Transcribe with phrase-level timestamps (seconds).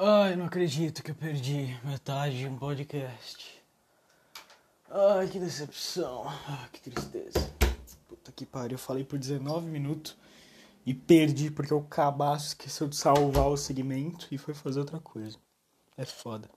[0.00, 3.60] Ai, não acredito que eu perdi metade de um podcast.
[4.88, 6.22] Ai, que decepção.
[6.24, 7.52] Ai, que tristeza.
[8.06, 10.16] Puta que pariu, eu falei por 19 minutos
[10.86, 15.36] e perdi porque o cabaço esqueceu de salvar o segmento e foi fazer outra coisa.
[15.96, 16.48] É foda.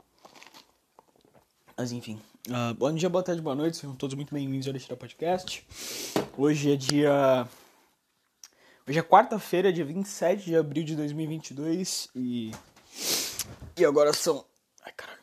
[1.75, 2.21] Mas enfim.
[2.47, 3.77] Uh, bom dia, boa tarde, boa noite.
[3.77, 5.65] Sejam todos muito bem-vindos ao Deixar Podcast.
[6.37, 7.47] Hoje é dia.
[8.87, 12.51] Hoje é quarta-feira, dia 27 de abril de 2022 e
[13.77, 14.45] e agora são.
[14.83, 15.21] Ai, caralho.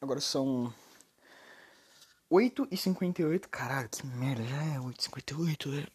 [0.00, 0.72] Agora são.
[2.30, 3.48] 8h58.
[3.48, 4.44] Caralho, que merda.
[4.44, 5.88] Já é 8h58, velho.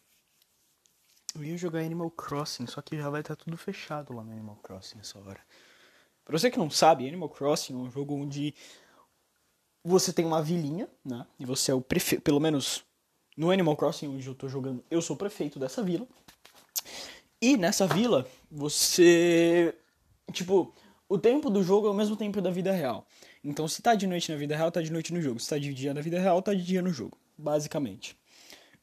[1.34, 4.56] Eu ia jogar Animal Crossing, só que já vai estar tudo fechado lá no Animal
[4.56, 5.40] Crossing nessa hora.
[6.24, 8.54] Pra você que não sabe, Animal Crossing é um jogo onde
[9.84, 11.26] você tem uma vilinha, né?
[11.38, 12.22] E você é o prefeito.
[12.22, 12.84] Pelo menos
[13.36, 16.06] no Animal Crossing, onde eu tô jogando, eu sou o prefeito dessa vila.
[17.40, 19.78] E nessa vila, você.
[20.32, 20.74] Tipo,
[21.08, 23.06] o tempo do jogo é o mesmo tempo da vida real.
[23.42, 25.38] Então, se tá de noite na vida real, tá de noite no jogo.
[25.38, 27.16] Se tá de dia na vida real, tá de dia no jogo.
[27.38, 28.18] Basicamente.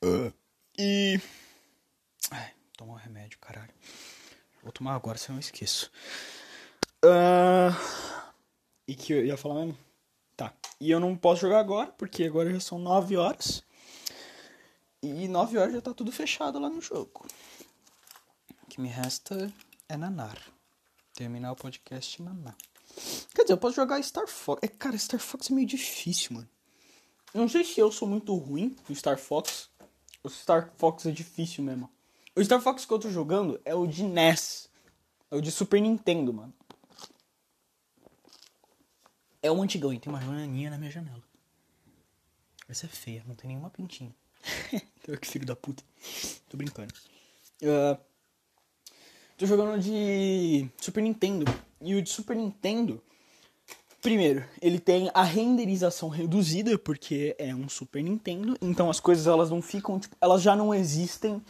[0.04, 0.32] Uh.
[0.78, 1.20] E.
[2.32, 3.74] Ai, tomar um remédio, caralho.
[4.62, 5.92] Vou tomar agora, senão eu esqueço.
[7.04, 7.74] Uh...
[8.88, 9.78] E que eu ia falar mesmo?
[10.36, 10.54] Tá.
[10.80, 13.64] E eu não posso jogar agora, porque agora já são 9 horas.
[15.02, 17.26] E 9 horas já tá tudo fechado lá no jogo.
[18.64, 19.52] O que me resta
[19.90, 20.38] é nanar
[21.14, 22.56] terminar o podcast naná.
[23.34, 24.62] Quer dizer, eu posso jogar Star Fox.
[24.64, 26.50] É, cara, Star Fox é meio difícil, mano.
[27.34, 29.70] não sei se eu sou muito ruim no Star Fox.
[30.24, 31.90] O Star Fox é difícil mesmo.
[32.36, 34.70] O Star Fox que eu tô jogando é o de NES.
[35.30, 36.54] É o de Super Nintendo, mano.
[39.42, 41.22] É o antigão e tem uma joaninha na minha janela.
[42.70, 44.16] Essa é feia, não tem nenhuma pintinha.
[45.22, 45.84] que filho da puta.
[46.50, 46.94] Tô brincando.
[47.62, 48.00] Uh,
[49.44, 51.44] Tô jogando de Super Nintendo.
[51.82, 53.04] E o de Super Nintendo,
[54.02, 58.56] primeiro, ele tem a renderização reduzida, porque é um Super Nintendo.
[58.62, 61.44] Então as coisas elas não ficam, tipo, elas já não existem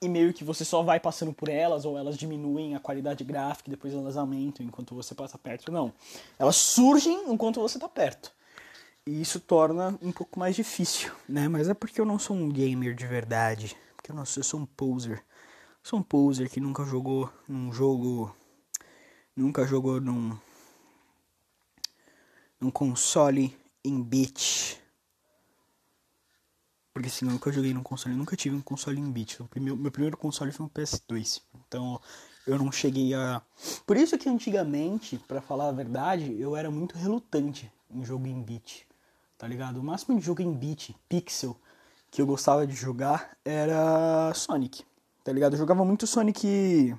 [0.00, 3.68] e meio que você só vai passando por elas, ou elas diminuem a qualidade gráfica
[3.68, 5.72] depois elas aumentam enquanto você passa perto.
[5.72, 5.92] Não.
[6.38, 8.30] Elas surgem enquanto você tá perto.
[9.04, 11.48] E isso torna um pouco mais difícil, né?
[11.48, 13.76] Mas é porque eu não sou um gamer de verdade.
[13.96, 15.24] Porque eu não sou, eu sou um poser.
[15.82, 18.34] Sou um poser que nunca jogou num jogo.
[19.34, 20.38] Nunca jogou num.
[22.60, 24.78] num console em bit.
[26.92, 29.42] Porque assim, eu nunca joguei num console, nunca tive um console em bit.
[29.44, 31.40] Primeiro, meu primeiro console foi um PS2.
[31.66, 31.98] Então
[32.46, 33.40] eu não cheguei a.
[33.86, 38.42] Por isso que antigamente, para falar a verdade, eu era muito relutante em jogo em
[38.42, 38.86] bit.
[39.38, 39.78] Tá ligado?
[39.78, 41.56] O máximo de jogo em bit, pixel,
[42.10, 44.84] que eu gostava de jogar era Sonic
[45.30, 45.52] tá ligado?
[45.52, 46.92] Eu jogava muito Sonic.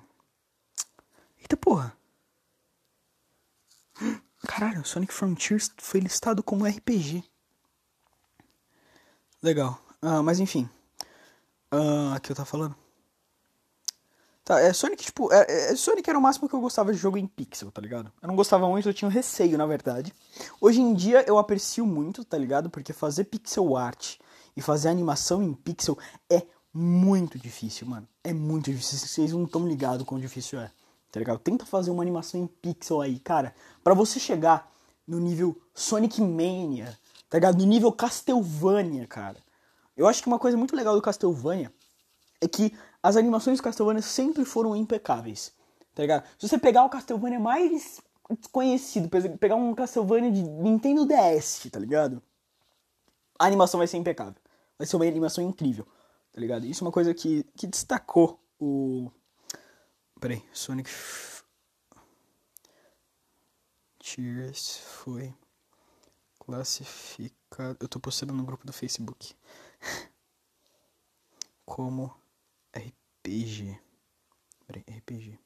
[1.37, 1.93] Eita porra!
[4.47, 7.25] Caralho, Sonic Frontiers foi listado como RPG.
[9.43, 9.77] Legal.
[10.01, 10.69] Ah, mas enfim.
[11.69, 12.73] Ah, aqui eu tava falando.
[14.45, 17.17] Tá, é Sonic, tipo, é, é, Sonic era o máximo que eu gostava de jogo
[17.17, 18.13] em pixel, tá ligado?
[18.21, 20.13] Eu não gostava muito, eu tinha um receio, na verdade.
[20.61, 22.69] Hoje em dia eu aprecio muito, tá ligado?
[22.69, 24.15] Porque fazer pixel art
[24.55, 25.97] e fazer animação em pixel
[26.29, 26.43] é
[26.73, 28.07] muito difícil, mano.
[28.23, 28.97] É muito difícil.
[28.97, 30.71] Vocês não estão ligados quão difícil é.
[31.11, 31.39] Tá ligado?
[31.39, 33.53] Tenta fazer uma animação em pixel aí, cara.
[33.83, 34.71] para você chegar
[35.05, 36.97] no nível Sonic Mania,
[37.29, 37.57] tá ligado?
[37.57, 39.37] No nível Castlevania, cara.
[39.97, 41.73] Eu acho que uma coisa muito legal do Castlevania
[42.39, 42.73] é que
[43.03, 45.51] as animações do Castlevania sempre foram impecáveis.
[45.93, 46.23] Tá ligado?
[46.39, 47.99] Se você pegar o Castlevania mais
[48.29, 52.23] desconhecido, pegar um Castlevania de Nintendo DS, tá ligado?
[53.37, 54.35] A animação vai ser impecável.
[54.77, 55.85] Vai ser uma animação incrível
[56.31, 56.65] tá ligado?
[56.65, 59.11] Isso é uma coisa que, que destacou o.
[60.19, 60.89] Peraí, Sonic.
[63.99, 65.33] Tears foi
[66.39, 67.77] classificado.
[67.79, 69.35] Eu tô postando no grupo do Facebook.
[71.65, 72.13] Como
[72.75, 73.79] RPG.
[74.67, 75.39] Peraí, RPG.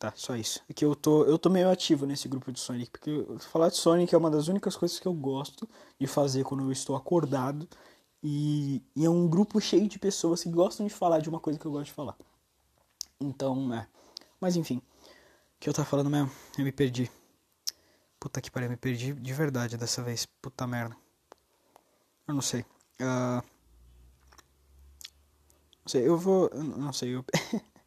[0.00, 0.62] Tá, só isso.
[0.66, 3.76] É que eu tô, eu tô meio ativo nesse grupo de Sonic, porque falar de
[3.76, 5.68] Sonic é uma das únicas coisas que eu gosto
[5.98, 7.68] de fazer quando eu estou acordado.
[8.22, 11.58] E, e é um grupo cheio de pessoas que gostam de falar de uma coisa
[11.58, 12.16] que eu gosto de falar.
[13.20, 13.86] Então, é.
[14.40, 16.30] Mas enfim, o que eu tava falando mesmo?
[16.56, 17.10] Eu me perdi.
[18.18, 20.24] Puta que pariu, me perdi de verdade dessa vez.
[20.40, 20.96] Puta merda.
[22.26, 22.62] Eu não sei.
[22.98, 23.44] Uh...
[25.82, 26.48] Não sei, eu vou.
[26.54, 27.24] Não sei, eu.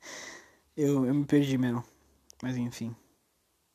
[0.77, 1.83] eu, eu me perdi mesmo.
[2.43, 2.93] Mas enfim.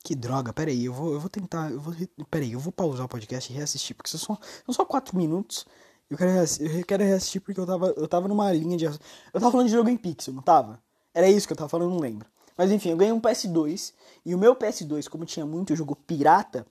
[0.05, 1.71] Que droga, peraí, eu vou, eu vou tentar.
[1.71, 1.95] Eu vou,
[2.31, 5.67] peraí, eu vou pausar o podcast e reassistir, porque são só, são só 4 minutos.
[6.11, 8.85] Eu quero, eu quero reassistir porque eu tava, eu tava numa linha de.
[8.85, 8.93] Eu
[9.33, 10.83] tava falando de jogo em pixel, não tava?
[11.15, 12.29] Era isso que eu tava falando, não lembro.
[12.59, 13.95] Mas enfim, eu ganhei um PS2.
[14.23, 16.67] E o meu PS2, como tinha muito jogo pirata,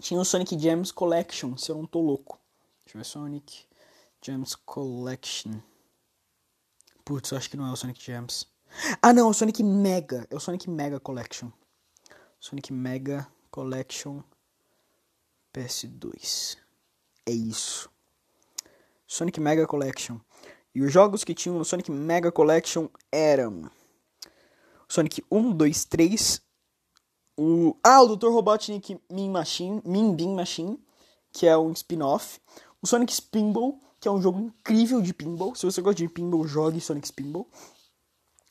[0.00, 2.40] tinha o Sonic Gems Collection, se eu não tô louco.
[2.84, 3.64] Deixa eu ver, Sonic
[4.20, 5.52] Gems Collection.
[7.04, 8.55] Putz, eu acho que não é o Sonic Gems.
[9.00, 10.26] Ah, não, é o Sonic Mega.
[10.30, 11.50] É o Sonic Mega Collection.
[12.38, 14.22] Sonic Mega Collection
[15.52, 16.56] PS2.
[17.24, 17.90] É isso.
[19.06, 20.18] Sonic Mega Collection.
[20.74, 23.70] E os jogos que tinham no Sonic Mega Collection eram
[24.88, 26.42] Sonic 1, 2, 3.
[27.36, 27.76] O...
[27.82, 28.28] Ah, o Dr.
[28.28, 30.78] Robotnik Min Machine, Min Bean Machine,
[31.32, 32.40] que é um spin-off.
[32.82, 35.54] O Sonic Spinball, que é um jogo incrível de pinball.
[35.54, 37.48] Se você gosta de pinball, jogue Sonic Spinball.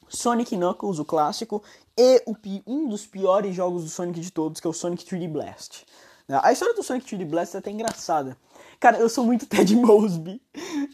[0.07, 1.63] Sonic Knuckles, o clássico,
[1.98, 2.36] e o,
[2.68, 5.86] um dos piores jogos do Sonic de todos, que é o Sonic 3D Blast.
[6.28, 8.36] A história do Sonic 3D Blast é até engraçada.
[8.80, 10.42] Cara, eu sou muito Ted Mosby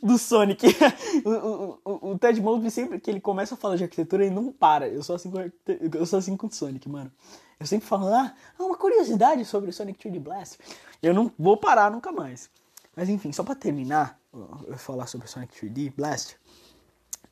[0.04, 0.68] do Sonic.
[1.24, 4.36] o, o, o, o, Ted Mosby, sempre que ele começa a falar de arquitetura, ele
[4.36, 4.88] não para.
[4.88, 7.12] Eu sou assim com, eu sou assim com o Sonic, mano.
[7.60, 10.58] Eu sempre falo, ah, uma curiosidade sobre o Sonic 3D Blast.
[11.02, 12.50] Eu não vou parar nunca mais.
[12.96, 14.20] Mas enfim, só pra terminar,
[14.68, 16.36] eu falar sobre o Sonic 3D Blast.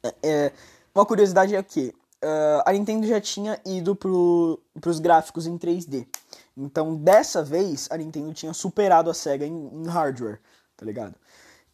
[0.02, 0.54] É, é
[1.00, 1.94] uma curiosidade é que
[2.24, 6.08] uh, a Nintendo já tinha ido pro, pros gráficos em 3D.
[6.56, 10.40] Então, dessa vez, a Nintendo tinha superado a SEGA em, em hardware,
[10.76, 11.16] tá ligado?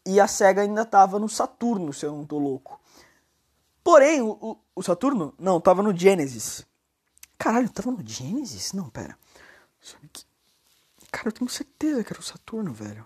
[0.05, 2.79] E a SEGA ainda tava no Saturno, se eu não tô louco.
[3.83, 6.65] Porém, o, o, o Saturno, não, tava no Genesis.
[7.37, 8.73] Caralho, tava no Genesis?
[8.73, 9.17] Não, pera.
[9.81, 10.23] Sonic...
[11.11, 13.05] Cara, eu tenho certeza que era o Saturno, velho.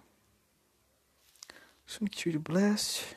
[1.86, 3.15] Sonic 3 Blast.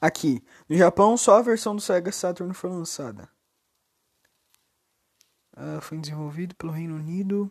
[0.00, 3.28] Aqui, no Japão só a versão do Sega Saturn foi lançada.
[5.56, 7.50] Uh, foi desenvolvido pelo Reino Unido.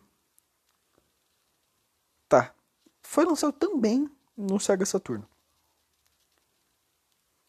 [2.28, 2.54] Tá.
[3.02, 5.24] Foi lançado também no Sega Saturn.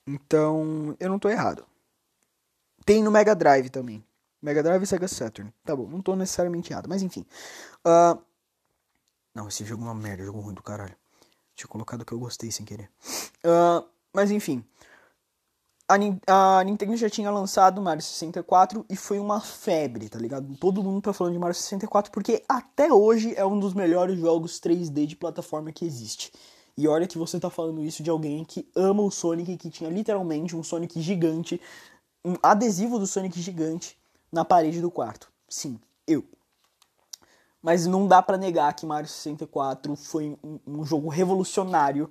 [0.06, 1.68] Então, eu não tô errado.
[2.86, 4.06] Tem no Mega Drive também.
[4.42, 5.54] Mega Drive e Sega Saturn.
[5.64, 7.26] Tá bom, não tô necessariamente errado, mas enfim.
[7.86, 8.22] Uh...
[9.36, 10.98] Não, esse jogo é uma merda, jogo ruim do caralho.
[11.58, 12.88] Tinha colocado que eu gostei sem querer.
[13.44, 13.84] Uh,
[14.14, 14.64] mas enfim.
[15.90, 15.96] A,
[16.60, 20.56] a, Nintendo já tinha lançado Mario 64 e foi uma febre, tá ligado?
[20.58, 24.60] Todo mundo tá falando de Mario 64 porque até hoje é um dos melhores jogos
[24.60, 26.32] 3D de plataforma que existe.
[26.78, 29.90] E olha que você tá falando isso de alguém que ama o Sonic, que tinha
[29.90, 31.60] literalmente um Sonic gigante,
[32.24, 33.98] um adesivo do Sonic gigante
[34.32, 35.32] na parede do quarto.
[35.50, 36.24] Sim, eu.
[37.62, 42.10] Mas não dá para negar que Mario 64 foi um, um, jogo revolucionário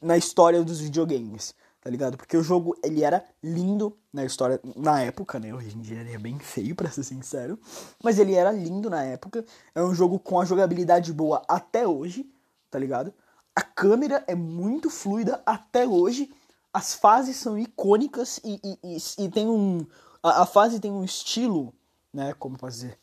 [0.00, 2.16] na história dos videogames, tá ligado?
[2.16, 5.54] Porque o jogo ele era lindo na história na época, né?
[5.54, 7.58] Hoje em dia ele é bem feio para ser sincero,
[8.02, 9.44] mas ele era lindo na época.
[9.74, 12.30] É um jogo com a jogabilidade boa até hoje,
[12.70, 13.12] tá ligado?
[13.56, 16.30] A câmera é muito fluida até hoje.
[16.72, 19.86] As fases são icônicas e, e, e, e tem um
[20.24, 21.74] a, a fase tem um estilo,
[22.12, 22.32] né?
[22.38, 22.98] Como fazer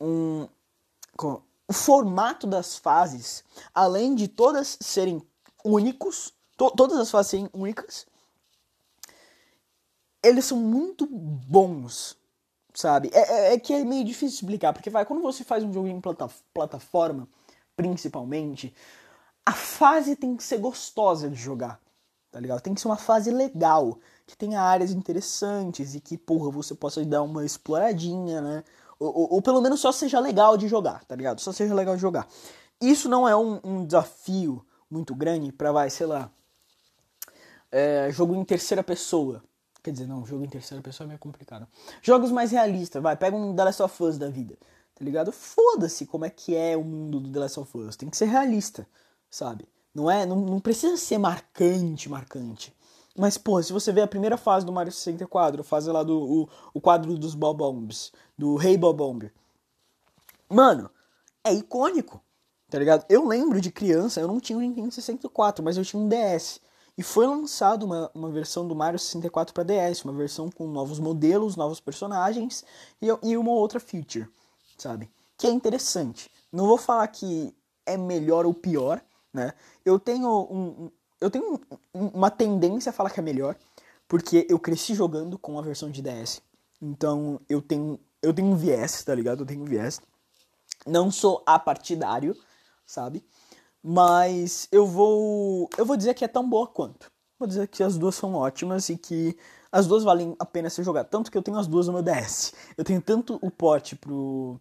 [0.00, 0.48] um
[1.68, 3.42] o formato das fases,
[3.74, 5.20] além de todas serem
[5.64, 8.06] únicos, to, todas as fases serem únicas,
[10.22, 12.16] eles são muito bons,
[12.72, 13.10] sabe?
[13.12, 15.88] É, é, é, que é meio difícil explicar, porque vai, quando você faz um jogo
[15.88, 17.28] em plata, plataforma,
[17.76, 18.74] principalmente,
[19.44, 21.80] a fase tem que ser gostosa de jogar,
[22.30, 22.60] tá ligado?
[22.60, 27.04] Tem que ser uma fase legal, que tenha áreas interessantes e que, porra, você possa
[27.04, 28.64] dar uma exploradinha, né?
[28.98, 31.40] Ou, ou, ou, pelo menos só seja legal de jogar, tá ligado?
[31.40, 32.26] Só seja legal de jogar.
[32.80, 36.30] Isso não é um, um desafio muito grande pra, vai, sei lá,
[37.70, 39.42] é, jogo em terceira pessoa.
[39.82, 41.66] Quer dizer, não, jogo em terceira pessoa é meio complicado.
[42.02, 44.56] Jogos mais realistas, vai, pega um The Last of Us da vida,
[44.94, 45.30] tá ligado?
[45.30, 47.96] Foda-se como é que é o mundo do The Last of Us.
[47.96, 48.86] Tem que ser realista,
[49.30, 49.68] sabe?
[49.94, 52.74] Não é, não, não precisa ser marcante, marcante.
[53.16, 56.18] Mas, pô, se você vê a primeira fase do Mario 64, a fase lá do
[56.18, 59.30] o, o quadro dos Bobombs, do Rei Bobomb.
[60.48, 60.90] Mano,
[61.42, 62.22] é icônico,
[62.70, 63.04] tá ligado?
[63.08, 66.60] Eu lembro de criança, eu não tinha um Nintendo 64, mas eu tinha um DS.
[66.98, 70.98] E foi lançado uma, uma versão do Mario 64 para DS, uma versão com novos
[70.98, 72.64] modelos, novos personagens
[73.02, 74.28] e, e uma outra feature,
[74.78, 75.10] sabe?
[75.36, 76.30] Que é interessante.
[76.50, 79.02] Não vou falar que é melhor ou pior,
[79.32, 79.52] né?
[79.84, 80.90] Eu tenho um,
[81.20, 81.60] eu tenho
[81.92, 83.56] uma tendência a falar que é melhor,
[84.08, 86.40] porque eu cresci jogando com a versão de DS.
[86.80, 89.40] Então eu tenho eu tenho um viés, tá ligado?
[89.40, 90.00] Eu tenho um viés.
[90.86, 92.36] Não sou apartidário,
[92.84, 93.24] sabe?
[93.82, 97.10] Mas eu vou eu vou dizer que é tão boa quanto.
[97.38, 99.36] Vou dizer que as duas são ótimas e que
[99.70, 101.10] as duas valem a pena ser jogadas.
[101.10, 102.54] Tanto que eu tenho as duas no meu DS.
[102.76, 104.58] Eu tenho tanto o pote pro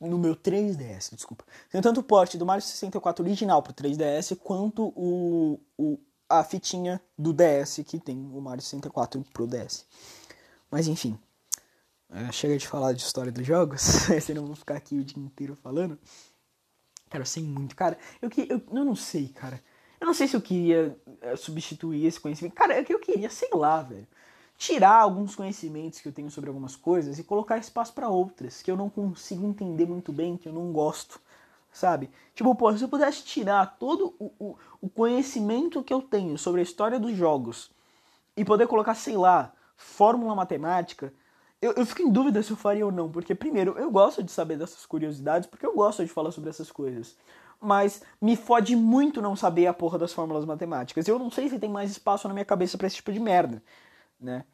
[0.00, 1.44] no meu 3DS, desculpa.
[1.70, 5.98] Tenho tanto o porte do Mario 64 original pro 3DS quanto o, o
[6.28, 9.86] a fitinha do DS que tem o Mario 64 pro DS.
[10.70, 11.18] Mas enfim,
[12.32, 13.80] chega de falar de história dos jogos,
[14.22, 15.98] senão eu vou ficar aqui o dia inteiro falando.
[17.10, 17.98] Cara, eu sei muito, cara.
[18.20, 19.62] Eu, eu, eu não sei, cara.
[20.00, 22.54] Eu não sei se eu queria é, substituir esse conhecimento.
[22.54, 24.06] Cara, é que eu queria, sei lá, velho.
[24.56, 28.70] Tirar alguns conhecimentos que eu tenho sobre algumas coisas e colocar espaço para outras que
[28.70, 31.20] eu não consigo entender muito bem, que eu não gosto
[31.74, 32.08] sabe?
[32.34, 36.60] Tipo, pô, se eu pudesse tirar todo o, o, o, conhecimento que eu tenho sobre
[36.60, 37.70] a história dos jogos
[38.36, 41.12] e poder colocar, sei lá, fórmula matemática,
[41.64, 44.30] eu, eu fico em dúvida se eu faria ou não, porque, primeiro, eu gosto de
[44.30, 47.16] saber dessas curiosidades, porque eu gosto de falar sobre essas coisas.
[47.58, 51.08] Mas me fode muito não saber a porra das fórmulas matemáticas.
[51.08, 53.62] Eu não sei se tem mais espaço na minha cabeça para esse tipo de merda,
[54.20, 54.44] né?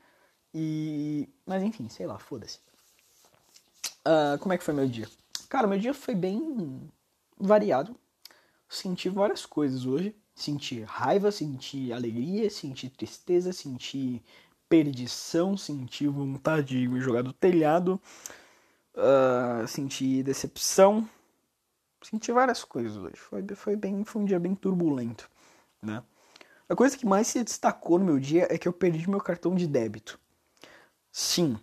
[0.54, 1.28] E.
[1.44, 2.60] Mas enfim, sei lá, foda-se.
[4.06, 5.08] Uh, como é que foi meu dia?
[5.48, 6.88] Cara, meu dia foi bem
[7.36, 7.96] variado.
[8.68, 10.14] Senti várias coisas hoje.
[10.32, 14.22] Senti raiva, senti alegria, senti tristeza, senti
[14.70, 18.00] perdição, senti vontade de jogar do telhado,
[18.94, 21.06] uh, senti decepção,
[22.00, 23.16] senti várias coisas hoje.
[23.16, 25.28] Foi, foi, bem, foi um dia bem turbulento,
[25.82, 26.02] né?
[26.68, 29.56] A coisa que mais se destacou no meu dia é que eu perdi meu cartão
[29.56, 30.20] de débito.
[31.10, 31.58] Sim,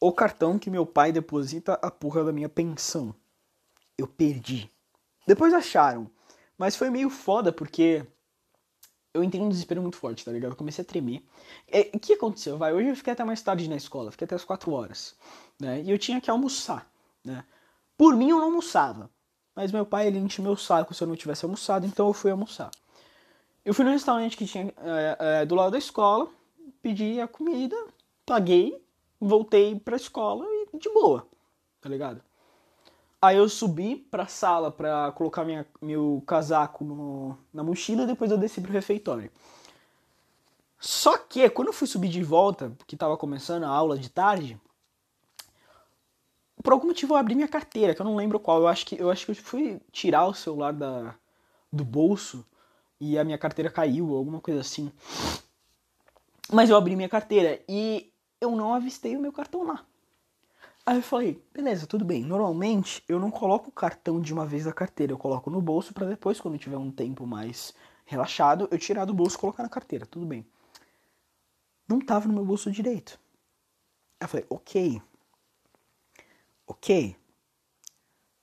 [0.00, 3.12] o cartão que meu pai deposita a porra da minha pensão.
[3.98, 4.70] Eu perdi.
[5.26, 6.08] Depois acharam.
[6.56, 8.06] Mas foi meio foda porque
[9.14, 10.52] eu entrei um desespero muito forte, tá ligado?
[10.52, 11.22] Eu comecei a tremer.
[11.70, 12.56] É, o que aconteceu?
[12.56, 15.14] Vai, hoje eu fiquei até mais tarde na escola, fiquei até as 4 horas,
[15.60, 15.82] né?
[15.82, 16.90] E eu tinha que almoçar,
[17.24, 17.44] né?
[17.96, 19.10] Por mim eu não almoçava,
[19.54, 22.30] mas meu pai ele encheu meu saco se eu não tivesse almoçado, então eu fui
[22.30, 22.70] almoçar.
[23.64, 26.28] Eu fui no restaurante que tinha é, é, do lado da escola,
[26.80, 27.76] pedi a comida,
[28.24, 28.82] paguei,
[29.20, 31.26] voltei pra escola e de boa,
[31.80, 32.22] tá ligado?
[33.22, 38.32] Aí eu subi pra sala pra colocar minha, meu casaco no, na mochila e depois
[38.32, 39.30] eu desci pro refeitório.
[40.80, 44.60] Só que quando eu fui subir de volta, que tava começando a aula de tarde,
[46.64, 48.58] por algum motivo eu abri minha carteira, que eu não lembro qual.
[48.58, 51.14] Eu acho que eu acho que eu fui tirar o celular da,
[51.72, 52.44] do bolso
[53.00, 54.90] e a minha carteira caiu, alguma coisa assim.
[56.52, 59.86] Mas eu abri minha carteira e eu não avistei o meu cartão lá.
[60.84, 62.24] Aí eu falei, beleza, tudo bem.
[62.24, 65.94] Normalmente eu não coloco o cartão de uma vez na carteira, eu coloco no bolso
[65.94, 67.72] para depois, quando tiver um tempo mais
[68.04, 70.44] relaxado, eu tirar do bolso e colocar na carteira, tudo bem.
[71.88, 73.18] Não tava no meu bolso direito.
[74.20, 75.02] Aí eu falei, ok.
[76.66, 77.16] Ok.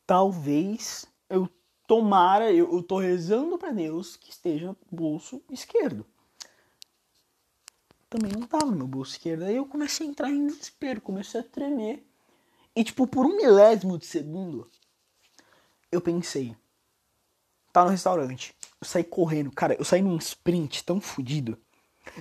[0.06, 1.50] Talvez eu
[1.88, 6.06] tomara, eu, eu tô rezando para Deus que esteja no bolso esquerdo.
[8.10, 9.44] Também não tava no meu bolso esquerdo.
[9.44, 12.09] Aí eu comecei a entrar em desespero, comecei a tremer.
[12.76, 14.70] E, tipo, por um milésimo de segundo,
[15.92, 16.56] eu pensei,
[17.74, 18.56] tá no restaurante.
[18.82, 21.58] Eu saí correndo, cara, eu saí num sprint tão fudido.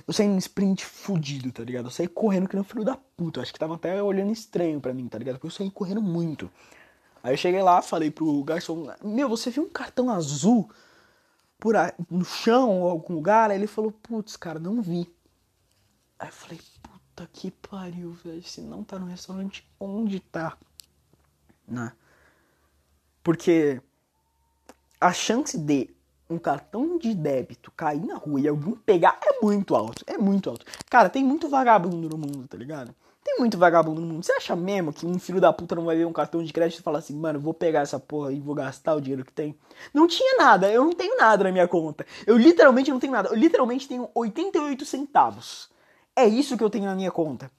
[0.07, 1.85] Eu saí num sprint fudido, tá ligado?
[1.85, 3.41] Eu saí correndo que nem um filho da puta.
[3.41, 5.35] Acho que tava até olhando estranho pra mim, tá ligado?
[5.35, 6.51] Porque eu saí correndo muito.
[7.23, 10.69] Aí eu cheguei lá, falei pro garçom: Meu, você viu um cartão azul
[11.59, 13.51] por aí, no chão ou algum lugar?
[13.51, 15.09] Aí ele falou: Putz, cara, não vi.
[16.17, 16.59] Aí eu falei:
[17.19, 18.43] puta que pariu, velho.
[18.43, 20.57] Se não tá no restaurante, onde tá?
[21.67, 21.91] Né?
[23.23, 23.81] Porque
[24.99, 25.89] a chance de
[26.29, 30.03] um cartão de débito cair na rua e alguém pegar é muito alto.
[30.07, 30.65] É muito alto.
[30.89, 32.93] Cara, tem muito vagabundo no mundo, tá ligado?
[33.23, 34.23] Tem muito vagabundo no mundo.
[34.23, 36.79] Você acha mesmo que um filho da puta não vai ver um cartão de crédito
[36.79, 39.55] e falar assim, mano, vou pegar essa porra e vou gastar o dinheiro que tem?
[39.93, 42.05] Não tinha nada, eu não tenho nada na minha conta.
[42.25, 43.29] Eu literalmente não tenho nada.
[43.29, 45.69] Eu literalmente tenho 88 centavos.
[46.19, 47.49] É isso que eu tenho na minha conta.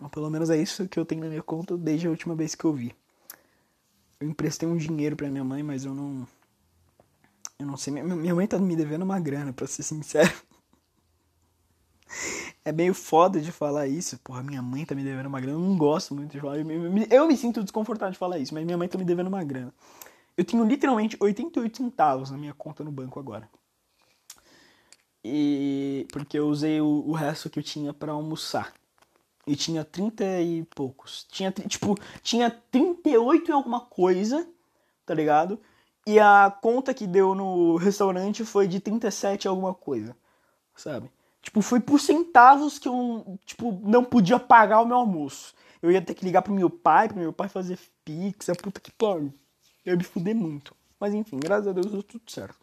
[0.00, 2.54] Ou pelo menos é isso que eu tenho na minha conta desde a última vez
[2.54, 2.94] que eu vi.
[4.20, 6.24] Eu emprestei um dinheiro pra minha mãe, mas eu não.
[7.58, 7.92] Eu não sei.
[7.92, 10.32] Minha mãe tá me devendo uma grana, pra ser sincero.
[12.62, 14.18] É meio foda de falar isso.
[14.18, 15.56] Porra, minha mãe tá me devendo uma grana.
[15.56, 16.58] Eu não gosto muito de falar.
[16.58, 19.72] Eu me sinto desconfortável de falar isso, mas minha mãe tá me devendo uma grana.
[20.36, 23.48] Eu tenho literalmente 88 centavos na minha conta no banco agora.
[25.24, 28.72] E porque eu usei o, o resto que eu tinha para almoçar.
[29.46, 31.26] E tinha 30 e poucos.
[31.30, 34.48] Tinha tipo, tinha 38 e alguma coisa,
[35.04, 35.60] tá ligado?
[36.06, 40.16] E a conta que deu no restaurante foi de 37 e alguma coisa,
[40.74, 41.10] sabe?
[41.42, 45.54] Tipo, foi por centavos que eu, tipo, não podia pagar o meu almoço.
[45.82, 48.80] Eu ia ter que ligar pro meu pai, pro meu pai fazer pix, a puta
[48.80, 49.32] que pariu.
[49.84, 50.74] Eu ia me fuder muito.
[50.98, 52.58] Mas enfim, graças a Deus deu tudo certo.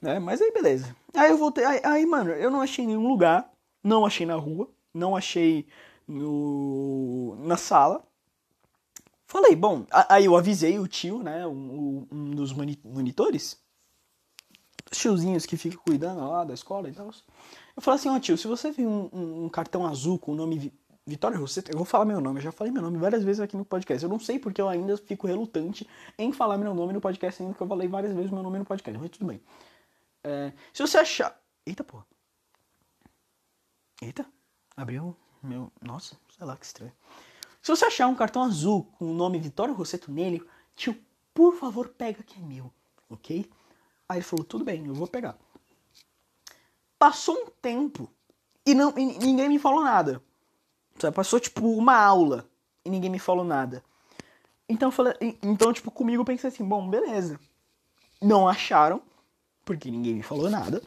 [0.00, 0.18] Né?
[0.18, 0.94] Mas aí beleza.
[1.14, 1.64] Aí eu voltei.
[1.64, 3.50] Aí, aí, mano, eu não achei nenhum lugar.
[3.82, 4.68] Não achei na rua.
[4.94, 5.66] Não achei
[6.06, 8.02] no, na sala.
[9.30, 13.62] Falei, bom, aí eu avisei o tio, né, um, um dos monitores,
[14.90, 17.10] os tiozinhos que ficam cuidando lá da escola e tal.
[17.76, 20.32] Eu falei assim, ó oh, tio, se você vir um, um, um, cartão azul com
[20.32, 20.72] o nome
[21.06, 23.54] Vitória Rosseto, eu vou falar meu nome, eu já falei meu nome várias vezes aqui
[23.54, 24.02] no podcast.
[24.02, 25.86] Eu não sei porque eu ainda fico relutante
[26.18, 28.64] em falar meu nome no podcast, ainda que eu falei várias vezes meu nome no
[28.64, 29.42] podcast, mas tudo bem.
[30.24, 31.40] É, se você achar...
[31.64, 32.06] Eita, porra.
[34.02, 34.26] Eita,
[34.76, 35.72] abriu meu...
[35.80, 36.92] Nossa, sei lá que estranho.
[37.60, 40.42] Se você achar um cartão azul com o nome Vitória Rosseto nele,
[40.74, 40.96] tio,
[41.34, 42.72] por favor, pega que é meu,
[43.08, 43.50] ok?
[44.08, 45.36] Aí ele falou, tudo bem, eu vou pegar.
[46.98, 48.10] Passou um tempo
[48.64, 50.22] e, não, e ninguém me falou nada.
[51.14, 52.48] Passou, tipo, uma aula
[52.84, 53.84] e ninguém me falou nada.
[54.68, 57.38] Então, falei, então tipo, comigo eu pensei assim, bom, beleza.
[58.20, 59.00] Não acharam,
[59.68, 60.82] porque ninguém me falou nada.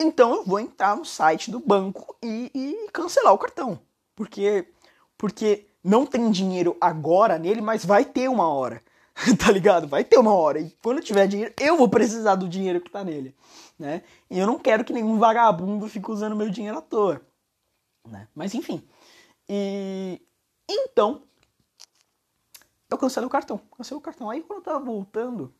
[0.00, 3.80] Então eu vou entrar no site do banco e, e cancelar o cartão.
[4.14, 4.68] Porque,
[5.18, 8.80] porque não tem dinheiro agora nele, mas vai ter uma hora.
[9.44, 9.88] tá ligado?
[9.88, 10.60] Vai ter uma hora.
[10.60, 13.34] E quando tiver dinheiro, eu vou precisar do dinheiro que tá nele.
[13.76, 14.04] Né?
[14.30, 17.20] E eu não quero que nenhum vagabundo fique usando meu dinheiro à toa.
[18.06, 18.28] Né?
[18.32, 18.86] Mas enfim.
[19.48, 20.22] E
[20.70, 21.24] então
[22.88, 23.58] eu cancelei o cartão.
[23.76, 24.30] Cancelei o cartão.
[24.30, 25.52] Aí quando eu tava voltando,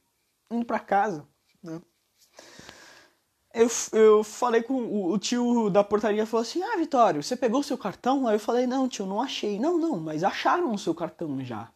[0.49, 1.27] indo pra casa,
[1.61, 1.83] né?
[3.57, 7.61] Eu, eu falei com o, o, tio da portaria, falou assim, ah, Vitório, você pegou
[7.61, 8.29] o seu cartão?
[8.29, 9.59] Aí eu falei, não, tio, não achei.
[9.59, 11.71] Não, não, mas acharam o seu cartão já,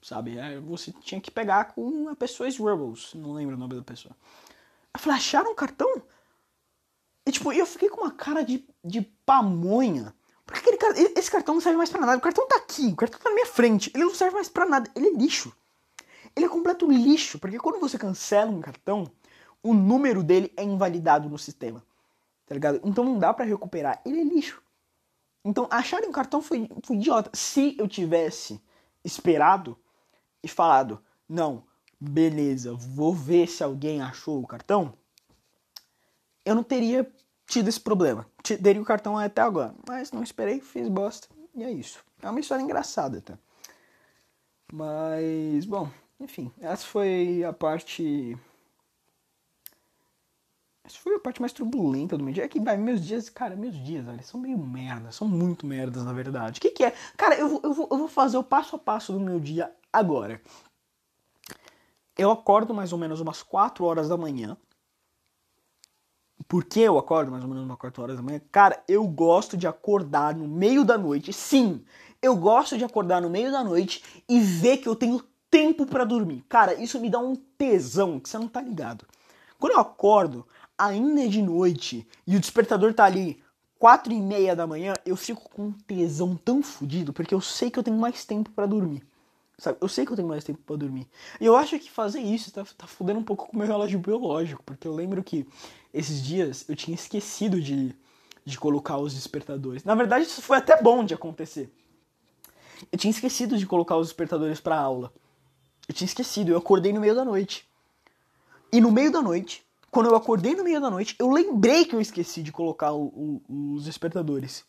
[0.00, 0.40] sabe?
[0.40, 4.16] Aí você tinha que pegar com a pessoa Rebels, não lembro o nome da pessoa.
[4.94, 6.02] Eu falei, acharam o cartão?
[7.26, 10.14] E tipo, eu fiquei com uma cara de, de pamonha.
[10.46, 12.16] Porque aquele, esse cartão não serve mais pra nada.
[12.16, 13.90] O cartão tá aqui, o cartão tá na minha frente.
[13.94, 14.90] Ele não serve mais pra nada.
[14.94, 15.52] Ele é lixo.
[16.34, 17.38] Ele é completo lixo.
[17.38, 19.10] Porque quando você cancela um cartão,
[19.62, 21.82] o número dele é invalidado no sistema.
[22.46, 22.80] Tá ligado?
[22.84, 24.00] Então não dá para recuperar.
[24.04, 24.62] Ele é lixo.
[25.44, 27.30] Então acharem um cartão foi, foi idiota.
[27.32, 28.60] Se eu tivesse
[29.04, 29.78] esperado
[30.42, 31.64] e falado, não,
[32.00, 34.94] beleza, vou ver se alguém achou o cartão,
[36.44, 37.10] eu não teria
[37.46, 38.26] tido esse problema.
[38.42, 39.74] Teria o cartão até agora.
[39.88, 41.28] Mas não esperei, fiz bosta.
[41.54, 42.04] E é isso.
[42.20, 43.38] É uma história engraçada, tá?
[44.72, 48.36] Mas, bom, enfim, essa foi a parte
[50.92, 52.44] essa foi a parte mais turbulenta do meu dia.
[52.44, 55.10] É que, vai, meus dias, cara, meus dias, olha, são meio merda.
[55.10, 56.58] São muito merdas, na verdade.
[56.58, 56.94] O que, que é?
[57.16, 60.40] Cara, eu, eu, vou, eu vou fazer o passo a passo do meu dia agora.
[62.16, 64.56] Eu acordo mais ou menos umas 4 horas da manhã.
[66.46, 68.40] Por que eu acordo mais ou menos umas 4 horas da manhã?
[68.50, 71.32] Cara, eu gosto de acordar no meio da noite.
[71.32, 71.82] Sim,
[72.20, 76.04] eu gosto de acordar no meio da noite e ver que eu tenho tempo para
[76.04, 76.44] dormir.
[76.48, 79.06] Cara, isso me dá um tesão que você não tá ligado.
[79.62, 80.44] Quando eu acordo,
[80.86, 83.42] ainda é de noite e o despertador tá ali
[83.78, 87.70] quatro e meia da manhã, eu fico com um tesão tão fodido porque eu sei
[87.70, 89.04] que eu tenho mais tempo para dormir.
[89.58, 89.78] Sabe?
[89.80, 91.06] Eu sei que eu tenho mais tempo para dormir.
[91.40, 93.98] E eu acho que fazer isso tá, tá fudendo um pouco com o meu relógio
[93.98, 95.46] biológico, porque eu lembro que
[95.94, 97.94] esses dias eu tinha esquecido de,
[98.44, 99.84] de colocar os despertadores.
[99.84, 101.70] Na verdade, isso foi até bom de acontecer.
[102.90, 105.12] Eu tinha esquecido de colocar os despertadores para aula.
[105.88, 107.68] Eu tinha esquecido, eu acordei no meio da noite.
[108.72, 111.94] E no meio da noite, quando eu acordei no meio da noite, eu lembrei que
[111.94, 113.04] eu esqueci de colocar o,
[113.46, 114.64] o, os despertadores.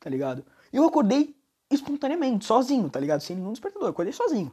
[0.00, 0.44] Tá ligado?
[0.72, 1.32] Eu acordei
[1.70, 3.20] espontaneamente, sozinho, tá ligado?
[3.20, 3.86] Sem nenhum despertador.
[3.86, 4.50] Eu acordei sozinho.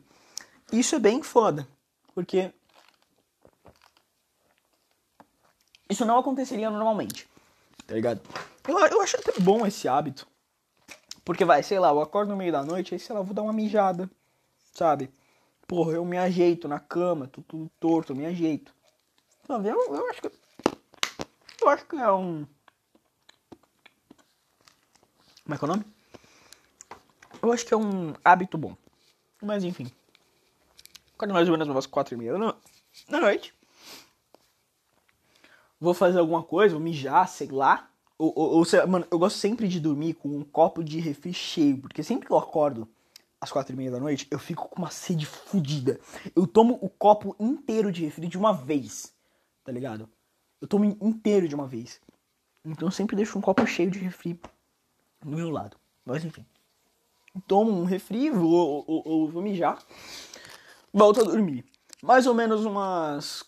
[0.72, 1.68] Isso é bem foda.
[2.14, 2.54] Porque.
[5.90, 7.28] Isso não aconteceria normalmente.
[7.88, 8.22] Tá ligado?
[8.68, 10.28] Eu, eu acho até bom esse hábito.
[11.24, 13.34] Porque vai, sei lá, eu acordo no meio da noite, aí sei lá, eu vou
[13.34, 14.08] dar uma mijada.
[14.72, 15.12] Sabe?
[15.68, 18.75] Porra, eu me ajeito na cama, tô tudo torto, eu me ajeito.
[19.48, 20.32] Sabe, eu, eu acho que.
[21.62, 22.48] Eu acho que é um.
[25.44, 25.86] Como é que é o nome?
[27.44, 28.76] Eu acho que é um hábito bom.
[29.42, 29.92] Mas enfim.
[31.16, 32.34] Quando mais ou menos umas quatro e meia
[33.08, 33.54] da noite.
[35.80, 37.88] Vou fazer alguma coisa, vou mijar, sei lá.
[38.18, 41.78] Ou, ou, ou, mano, eu gosto sempre de dormir com um copo de refri cheio.
[41.78, 42.90] Porque sempre que eu acordo
[43.40, 46.00] às quatro e meia da noite, eu fico com uma sede fodida.
[46.36, 49.15] Eu tomo o copo inteiro de refri de uma vez
[49.66, 50.08] tá ligado?
[50.62, 52.00] Eu tomo inteiro de uma vez.
[52.64, 54.40] Então eu sempre deixo um copo cheio de refri
[55.22, 55.76] do meu lado.
[56.06, 56.46] Mas enfim.
[57.48, 59.78] Tomo um refri, vou, vou, vou mijar,
[60.94, 61.66] volto a dormir.
[62.02, 63.44] Mais ou menos umas,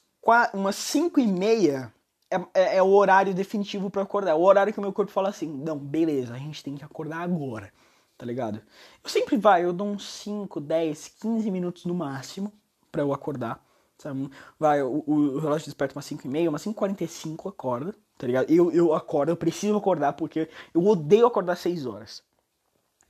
[0.54, 1.94] umas 5 e meia
[2.30, 4.36] é, é, é, o horário definitivo para acordar.
[4.36, 7.22] O horário que o meu corpo fala assim: não, beleza, a gente tem que acordar
[7.22, 7.72] agora,
[8.18, 8.62] tá ligado?
[9.02, 12.52] Eu sempre vai, eu dou uns 5, 10, 15 minutos no máximo
[12.92, 13.66] para eu acordar.
[13.98, 14.30] Sabe?
[14.60, 18.28] Vai, o, o relógio desperta umas 5 e meia, umas 5 e 45 acorda, tá
[18.28, 18.50] ligado?
[18.52, 22.24] Eu, eu acordo, eu preciso acordar porque eu odeio acordar 6 horas.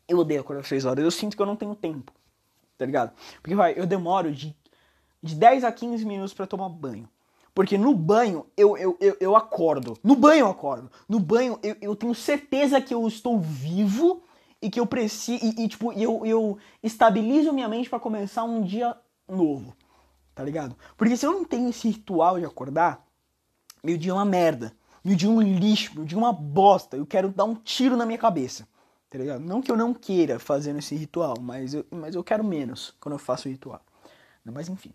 [0.07, 2.11] Eu odeio acordar 6 horas, eu sinto que eu não tenho tempo.
[2.77, 3.11] tá ligado?
[3.41, 4.55] Porque vai, eu demoro de,
[5.21, 7.09] de 10 a 15 minutos para tomar banho.
[7.53, 9.97] Porque no banho eu, eu, eu, eu, acordo.
[10.03, 10.91] No banho eu acordo.
[11.09, 14.21] No banho eu, eu tenho certeza que eu estou vivo
[14.61, 15.43] e que eu preciso.
[15.43, 18.95] E, e tipo, eu, eu estabilizo minha mente para começar um dia
[19.27, 19.75] novo.
[20.37, 20.75] Tá ligado?
[20.95, 23.03] Porque se eu não tenho esse ritual de acordar,
[23.83, 24.71] meu dia é uma merda.
[25.03, 26.95] Meu dia é um lixo, meu dia é uma bosta.
[26.95, 28.67] Eu quero dar um tiro na minha cabeça.
[29.09, 29.41] Tá ligado?
[29.41, 33.13] Não que eu não queira fazendo esse ritual, mas eu, mas eu quero menos quando
[33.13, 33.81] eu faço o ritual.
[34.45, 34.93] Mas enfim.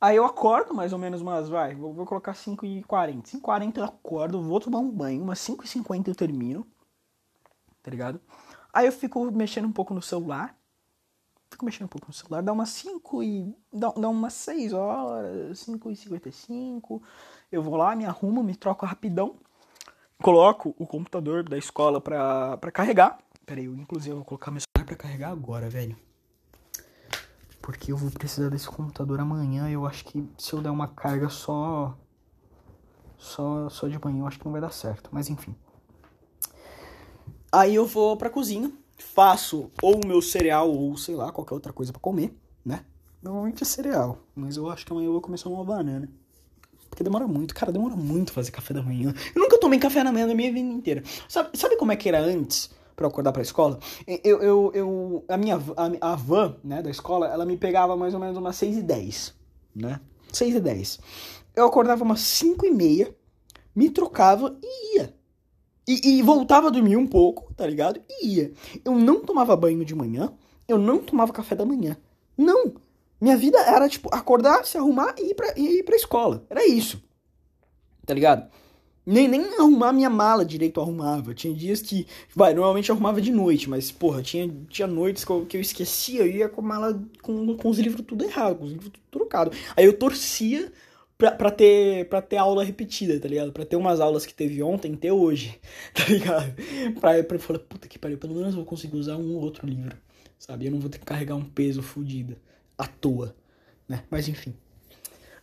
[0.00, 3.38] Aí eu acordo mais ou menos umas, vai, vou, vou colocar 5h40.
[3.38, 6.66] 5h40 eu acordo, vou tomar um banho, umas 5h50 eu termino,
[7.82, 8.18] tá ligado?
[8.72, 10.56] Aí eu fico mexendo um pouco no celular,
[11.50, 13.54] fico mexendo um pouco no celular, dá umas 5 e...
[13.72, 17.02] dá, dá umas 6 horas, 5 e 55
[17.50, 19.36] eu vou lá, me arrumo, me troco rapidão,
[20.22, 23.18] coloco o computador da escola pra, pra carregar.
[23.44, 25.96] Pera aí, eu inclusive vou colocar meu celular pra carregar agora, velho.
[27.62, 29.68] Porque eu vou precisar desse computador amanhã.
[29.70, 31.96] Eu acho que se eu der uma carga só.
[33.16, 35.10] Só, só de manhã, eu acho que não vai dar certo.
[35.12, 35.54] Mas enfim.
[37.50, 38.72] Aí eu vou pra cozinha.
[38.96, 42.84] Faço ou o meu cereal ou sei lá, qualquer outra coisa para comer, né?
[43.22, 44.18] Normalmente é cereal.
[44.34, 46.08] Mas eu acho que amanhã eu vou comer só uma banana.
[46.88, 47.54] Porque demora muito.
[47.54, 49.12] Cara, demora muito fazer café da manhã.
[49.34, 51.02] Eu nunca tomei café da manhã na minha vida inteira.
[51.28, 52.70] Sabe, sabe como é que era antes?
[52.96, 57.28] para acordar pra escola, eu, eu, eu, a minha a, a van, né, da escola,
[57.28, 59.34] ela me pegava mais ou menos umas 6 e 10,
[59.74, 60.00] né?
[60.32, 61.00] 6 e 10.
[61.54, 63.14] Eu acordava umas 5 e meia,
[63.74, 65.14] me trocava e ia.
[65.86, 68.00] E, e, voltava a dormir um pouco, tá ligado?
[68.08, 68.52] E ia.
[68.84, 70.32] Eu não tomava banho de manhã,
[70.66, 71.96] eu não tomava café da manhã.
[72.36, 72.74] Não!
[73.20, 76.44] Minha vida era, tipo, acordar, se arrumar e ir pra, e ir pra escola.
[76.50, 77.02] Era isso.
[78.04, 78.50] Tá ligado?
[79.06, 81.32] Nem, nem arrumar minha mala direito eu arrumava.
[81.32, 85.30] Tinha dias que, vai, normalmente eu arrumava de noite, mas, porra, tinha, tinha noites que
[85.30, 88.56] eu, que eu esquecia, eu ia com a mala com, com os livros tudo errado,
[88.56, 89.52] com os livros tudo trocado.
[89.76, 90.72] Aí eu torcia
[91.18, 93.52] pra, pra, ter, pra ter aula repetida, tá ligado?
[93.52, 95.58] Pra ter umas aulas que teve ontem, ter hoje,
[95.94, 96.54] tá ligado?
[97.00, 99.66] Pra, pra falar, puta que pariu, pelo menos eu vou conseguir usar um ou outro
[99.66, 99.96] livro,
[100.38, 100.66] sabe?
[100.66, 102.36] Eu não vou ter que carregar um peso fodido
[102.76, 103.34] à toa,
[103.88, 104.02] né?
[104.10, 104.54] Mas enfim.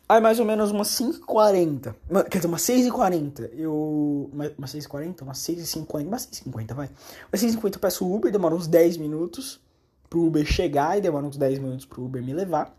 [0.08, 1.96] Aí mais ou menos umas 5h40.
[2.30, 3.50] Quer dizer, umas 6h40.
[3.54, 4.30] Eu.
[4.58, 5.22] Umas 6h40?
[5.22, 6.08] Umas 6h50.
[6.08, 6.90] Umas 6h50, vai.
[7.32, 9.62] Umas 6h50 eu peço o Uber, demora uns 10 minutos
[10.10, 12.78] pro Uber chegar e demora uns 10 minutos pro Uber me levar.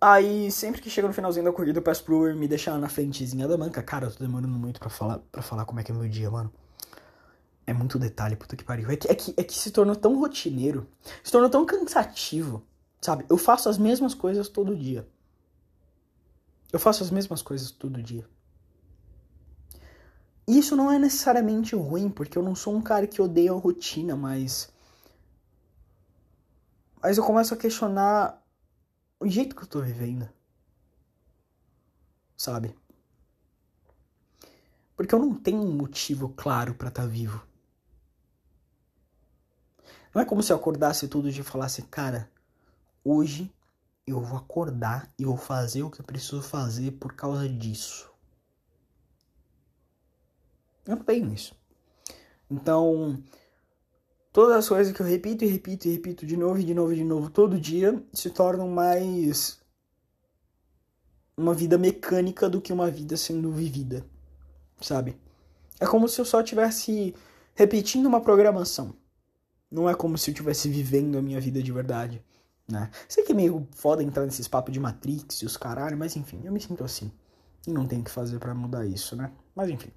[0.00, 2.88] Aí, sempre que chega no finalzinho da corrida, eu peço pro Uber me deixar na
[2.88, 3.82] frentezinha da banca.
[3.82, 6.30] Cara, eu tô demorando muito pra falar, pra falar como é que é meu dia,
[6.30, 6.50] mano.
[7.66, 8.90] É muito detalhe, puta que pariu.
[8.90, 10.88] É que, é, que, é que se tornou tão rotineiro,
[11.22, 12.64] se tornou tão cansativo,
[13.00, 13.26] sabe?
[13.28, 15.06] Eu faço as mesmas coisas todo dia.
[16.72, 18.26] Eu faço as mesmas coisas todo dia.
[20.48, 23.54] E isso não é necessariamente ruim, porque eu não sou um cara que odeia a
[23.54, 24.72] rotina, mas.
[27.02, 28.39] Mas eu começo a questionar
[29.20, 30.28] o jeito que eu tô vivendo.
[32.36, 32.74] Sabe?
[34.96, 37.46] Porque eu não tenho um motivo claro para estar tá vivo.
[40.14, 42.30] Não é como se eu acordasse todo dia e falasse, cara,
[43.04, 43.52] hoje
[44.06, 48.10] eu vou acordar e vou fazer o que eu preciso fazer por causa disso.
[50.86, 51.54] Eu não tenho isso.
[52.50, 53.22] Então,
[54.32, 56.92] todas as coisas que eu repito e repito e repito de novo e de novo
[56.92, 59.60] e de novo todo dia se tornam mais
[61.36, 64.04] uma vida mecânica do que uma vida sendo vivida,
[64.80, 65.16] sabe?
[65.78, 67.14] É como se eu só estivesse
[67.54, 68.94] repetindo uma programação.
[69.70, 72.22] Não é como se eu estivesse vivendo a minha vida de verdade
[72.70, 72.90] né?
[73.08, 76.40] Sei que é meio foda entrar nesses papos de Matrix e os caralho, mas enfim,
[76.44, 77.10] eu me sinto assim.
[77.66, 79.32] E não tem o que fazer para mudar isso, né?
[79.54, 79.90] Mas enfim.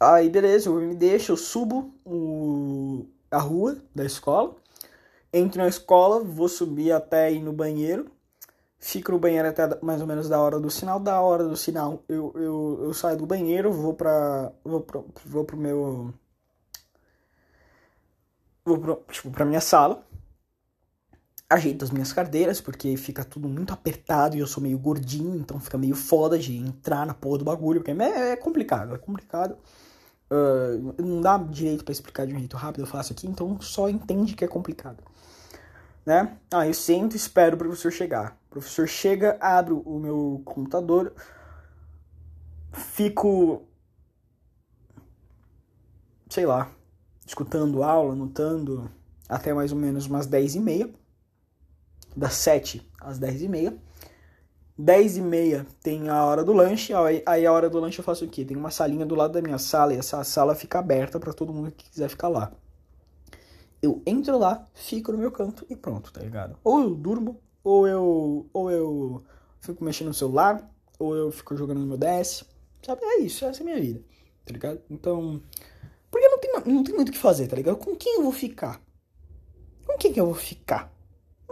[0.00, 4.54] Aí, beleza, eu me deixo, eu subo o, a rua da escola.
[5.32, 8.10] Entro na escola, vou subir até ir no banheiro.
[8.78, 11.00] Fico no banheiro até mais ou menos da hora do sinal.
[11.00, 14.52] Da hora do sinal, eu, eu, eu saio do banheiro, vou pra.
[14.64, 16.14] Vou pro, vou pro meu.
[18.64, 20.06] Vou pro, tipo, pra minha sala
[21.50, 25.58] ajeito as minhas cadeiras, porque fica tudo muito apertado e eu sou meio gordinho, então
[25.58, 29.56] fica meio foda de entrar na porra do bagulho, porque é, é complicado, é complicado.
[30.30, 33.88] Uh, não dá direito para explicar de um jeito rápido, eu faço aqui, então só
[33.88, 35.02] entende que é complicado.
[36.04, 36.36] Né?
[36.50, 38.38] Ah, eu sento e espero o professor chegar.
[38.48, 41.14] O professor chega, abre o meu computador,
[42.72, 43.62] fico,
[46.28, 46.70] sei lá,
[47.26, 48.90] escutando aula, anotando,
[49.28, 50.90] até mais ou menos umas 10 e meia
[52.16, 53.87] das 7 às 10 e meia.
[54.78, 56.92] 10 e meia tem a hora do lanche,
[57.26, 58.44] aí a hora do lanche eu faço o quê?
[58.44, 61.52] Tem uma salinha do lado da minha sala e essa sala fica aberta para todo
[61.52, 62.52] mundo que quiser ficar lá.
[63.82, 66.56] eu entro lá, fico no meu canto e pronto, tá ligado?
[66.64, 69.24] Ou eu durmo, ou eu, ou eu
[69.60, 72.44] fico mexendo no celular, ou eu fico jogando no meu DS,
[72.84, 73.00] sabe?
[73.04, 74.00] É isso, essa é a minha vida,
[74.44, 74.80] tá ligado?
[74.90, 75.40] Então,
[76.10, 77.76] porque não tem, não tem muito o que fazer, tá ligado?
[77.76, 78.80] Com quem eu vou ficar?
[79.86, 80.92] Com quem que eu vou ficar?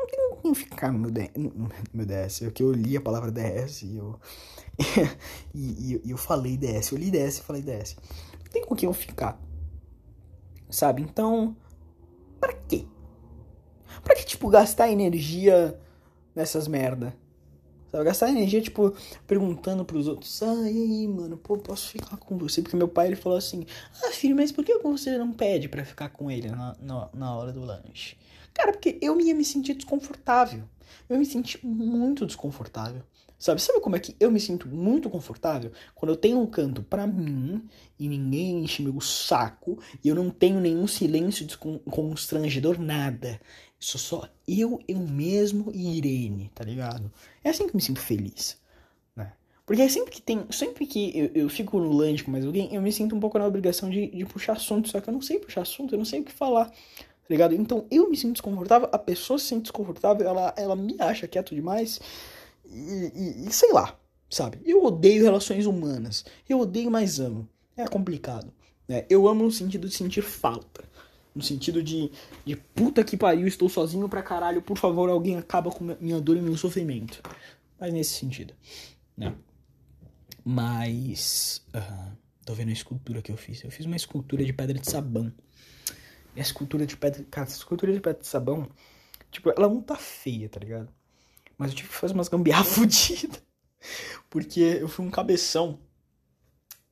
[0.07, 3.01] Não tem com quem ficar no meu, DS, no meu DS, porque eu li a
[3.01, 4.19] palavra DS e eu,
[5.53, 7.97] e, e, eu falei DS, eu li DS e falei DS.
[8.45, 9.41] Não tem com quem eu ficar,
[10.71, 11.03] sabe?
[11.03, 11.57] Então,
[12.39, 12.87] pra quê?
[14.05, 15.79] Pra que, tipo, gastar energia
[16.35, 17.17] nessas merda?
[17.91, 18.05] Sabe?
[18.05, 18.95] Gastar energia, tipo,
[19.27, 22.63] perguntando pros outros, ah, e aí, mano, pô, posso ficar com você?
[22.63, 23.67] Porque meu pai, ele falou assim,
[24.05, 27.37] ah, filho, mas por que você não pede para ficar com ele na, na, na
[27.37, 28.17] hora do lanche?
[28.57, 30.65] Cara, porque eu ia me sentir desconfortável.
[31.11, 33.03] Eu me senti muito desconfortável.
[33.39, 35.71] Sabe, sabe como é que eu me sinto muito confortável?
[35.95, 37.63] Quando eu tenho um canto para mim
[37.99, 41.47] e ninguém enche meu saco e eu não tenho nenhum silêncio
[41.91, 43.39] constrangedor, nada.
[43.79, 47.13] Sou só eu, eu mesmo e Irene, tá ligado?
[47.45, 48.59] É assim que eu me sinto feliz,
[49.15, 49.35] né?
[49.67, 52.81] Porque sempre que tem, sempre que eu, eu fico no lanche com mais alguém, eu
[52.81, 55.39] me sinto um pouco na obrigação de, de puxar assunto, só que eu não sei
[55.39, 56.73] puxar assunto, eu não sei o que falar,
[57.27, 57.55] tá ligado?
[57.55, 61.55] Então eu me sinto desconfortável, a pessoa se sente desconfortável, ela, ela me acha quieto
[61.55, 62.01] demais
[62.65, 63.99] e, e, e sei lá,
[64.31, 64.61] sabe?
[64.65, 67.49] Eu odeio relações humanas, eu odeio, mas amo.
[67.77, 68.53] É complicado,
[68.89, 69.05] né?
[69.11, 70.85] Eu amo no sentido de sentir falta.
[71.35, 72.11] No sentido de,
[72.47, 76.39] de puta que pariu, estou sozinho pra caralho, por favor, alguém acaba com minha dor
[76.39, 77.21] e meu sofrimento.
[77.79, 78.55] Mas nesse sentido,
[79.15, 79.35] né?
[80.43, 81.63] Mas.
[81.75, 83.63] Uh, tô vendo a escultura que eu fiz.
[83.63, 85.31] Eu fiz uma escultura de pedra de sabão.
[86.37, 87.25] A escultura de pedra.
[87.31, 88.69] Cara, essa escultura de pedra de sabão,
[89.31, 90.89] tipo, ela não tá feia, tá ligado?
[91.57, 93.43] Mas eu tive que fazer umas gambiarra fodidas.
[94.29, 95.79] Porque eu fui um cabeção.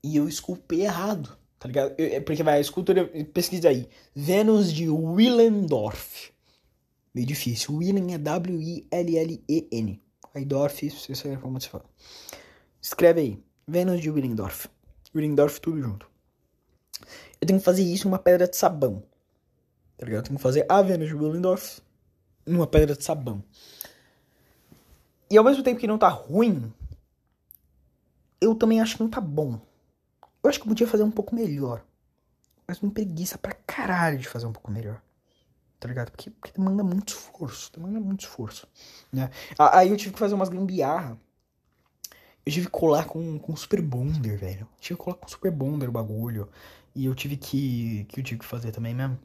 [0.02, 1.37] E eu esculpei errado.
[1.59, 1.94] Tá ligado?
[1.98, 3.88] Eu, é porque vai, a escultura, pesquisa aí.
[4.14, 6.33] Vênus de Willendorf.
[7.14, 7.76] Meio difícil.
[7.76, 10.02] Willen é W-I-L-L-E-N.
[10.35, 11.85] Aí Dorf, você sabe como se fala.
[12.83, 13.44] Escreve aí.
[13.66, 14.68] Vênus de Willendorf.
[15.14, 16.11] Willendorf tudo junto.
[17.40, 19.04] Eu tenho que fazer isso em uma pedra de sabão.
[19.96, 20.24] Tá ligado?
[20.24, 21.80] Tenho que fazer a Vênus de Willendorf
[22.46, 23.42] em uma pedra de sabão.
[25.30, 26.72] E ao mesmo tempo que não tá ruim,
[28.40, 29.61] eu também acho que não tá bom.
[30.42, 31.85] Eu acho que eu podia fazer um pouco melhor.
[32.66, 35.00] Mas me preguiça pra caralho de fazer um pouco melhor.
[35.80, 36.11] Tá ligado?
[36.11, 37.72] Porque, porque demanda muito esforço.
[37.72, 38.66] Demanda muito esforço.
[39.12, 39.30] Né?
[39.59, 41.18] Aí eu tive que fazer umas gambiarra.
[42.44, 44.61] Eu tive que colar com, com Super Bonder, velho.
[44.61, 46.48] Eu tive que colar com Super Bonder o bagulho.
[46.94, 48.04] E eu tive que.
[48.04, 49.18] que eu tive que fazer também mesmo.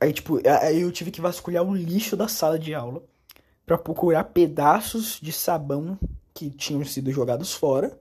[0.00, 3.02] Aí, tipo, aí eu tive que vasculhar o lixo da sala de aula
[3.64, 5.98] para procurar pedaços de sabão
[6.34, 7.98] que tinham sido jogados fora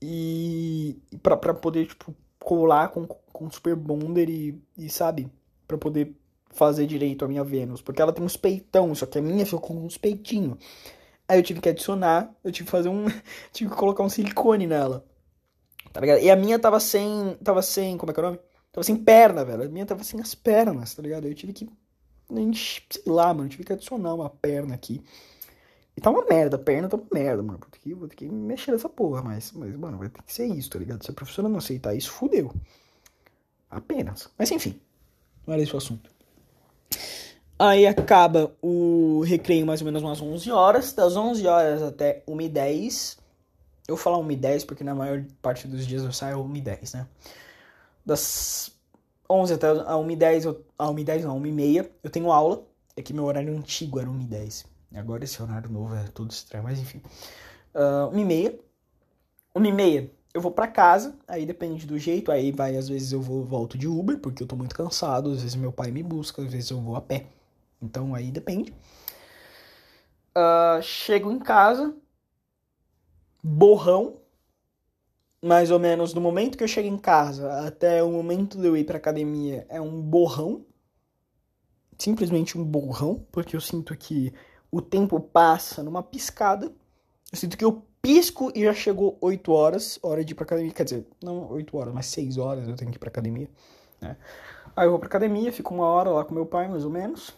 [0.00, 5.30] e para poder, tipo, colar com, com Super Bonder e, e sabe?
[5.66, 6.14] para poder
[6.50, 7.82] fazer direito a minha Vênus.
[7.82, 10.58] Porque ela tem uns peitão, só que a minha ficou com uns peitinhos.
[11.26, 13.06] Aí eu tive que adicionar, eu tive que fazer um.
[13.52, 15.04] tive que colocar um silicone nela.
[15.92, 16.20] Tá ligado?
[16.20, 17.36] E a minha tava sem.
[17.42, 17.96] Tava sem.
[17.96, 18.38] Como é que é o nome?
[18.74, 19.62] Tava sem perna, velho.
[19.62, 21.28] A minha tava sem as pernas, tá ligado?
[21.28, 21.70] Eu tive que.
[22.90, 23.44] Sei lá, mano.
[23.44, 25.00] Eu tive que adicionar uma perna aqui.
[25.96, 27.60] E tá uma merda, a perna tá uma merda, mano.
[27.60, 30.32] Vou ter que, vou ter que mexer nessa porra, mas, mas, mano, vai ter que
[30.32, 31.04] ser isso, tá ligado?
[31.04, 32.52] Se a professora não aceitar isso, fudeu.
[33.70, 34.28] Apenas.
[34.36, 34.80] Mas enfim,
[35.46, 36.10] não era esse o assunto.
[37.56, 40.92] Aí acaba o recreio mais ou menos umas 11 horas.
[40.92, 43.18] Das 11 horas até 1h10.
[43.86, 47.06] Eu vou falar 1h10 porque na maior parte dos dias eu saio 1h10, né?
[48.04, 48.70] Das
[49.28, 52.64] 11 até a 1h10, a 1h10 não, 1h30, eu tenho aula.
[52.96, 54.66] É que meu horário antigo era 1h10.
[54.94, 57.02] Agora esse horário novo é tudo estranho, mas enfim.
[57.74, 58.58] Uh, uma e meia.
[59.54, 63.12] Uma e meia eu vou para casa, aí depende do jeito, aí vai, às vezes
[63.12, 66.02] eu vou volto de Uber, porque eu tô muito cansado, às vezes meu pai me
[66.02, 67.26] busca, às vezes eu vou a pé.
[67.80, 68.74] Então aí depende.
[70.36, 71.94] Uh, chego em casa,
[73.40, 74.16] borrão,
[75.44, 78.74] mais ou menos do momento que eu chego em casa até o momento de eu
[78.74, 80.64] ir pra academia é um borrão.
[81.98, 84.32] Simplesmente um borrão, porque eu sinto que
[84.70, 86.72] o tempo passa numa piscada.
[87.30, 90.72] Eu sinto que eu pisco e já chegou 8 horas, hora de ir pra academia.
[90.72, 93.48] Quer dizer, não 8 horas, mas 6 horas eu tenho que ir pra academia.
[94.00, 94.16] Né?
[94.74, 97.36] Aí eu vou pra academia, fico uma hora lá com meu pai, mais ou menos.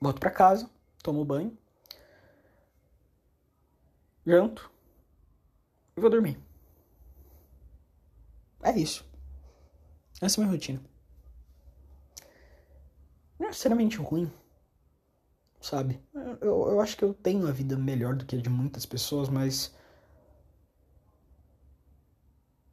[0.00, 0.70] Volto pra casa,
[1.02, 1.56] tomo banho.
[4.24, 4.70] Janto.
[5.96, 6.47] E vou dormir.
[8.62, 9.04] É isso.
[10.20, 10.80] Essa é a minha rotina.
[13.38, 14.30] Não é necessariamente ruim
[15.60, 16.00] sabe?
[16.40, 19.28] Eu, eu acho que eu tenho a vida melhor do que a de muitas pessoas,
[19.28, 19.74] mas.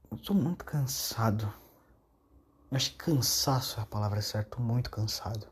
[0.09, 1.51] Eu tô muito cansado.
[2.71, 4.57] acho que cansaço é a palavra certa.
[4.57, 5.47] Tô muito cansado.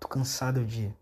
[0.00, 0.92] Tô cansado de.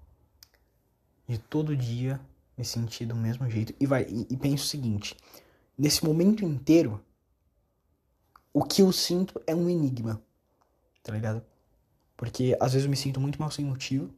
[1.27, 2.21] De todo dia
[2.59, 3.75] me sentir do mesmo jeito.
[3.81, 5.17] E vai, e, e penso o seguinte:
[5.79, 7.03] nesse momento inteiro,
[8.53, 10.23] o que eu sinto é um enigma.
[11.03, 11.43] Tá ligado?
[12.17, 14.13] Porque às vezes eu me sinto muito mal sem motivo.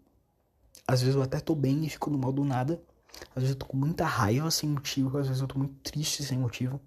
[0.86, 2.82] Às vezes eu até tô bem e fico no mal do nada.
[3.30, 5.16] Às vezes eu tô com muita raiva sem motivo.
[5.18, 6.80] Às vezes eu tô muito triste sem motivo.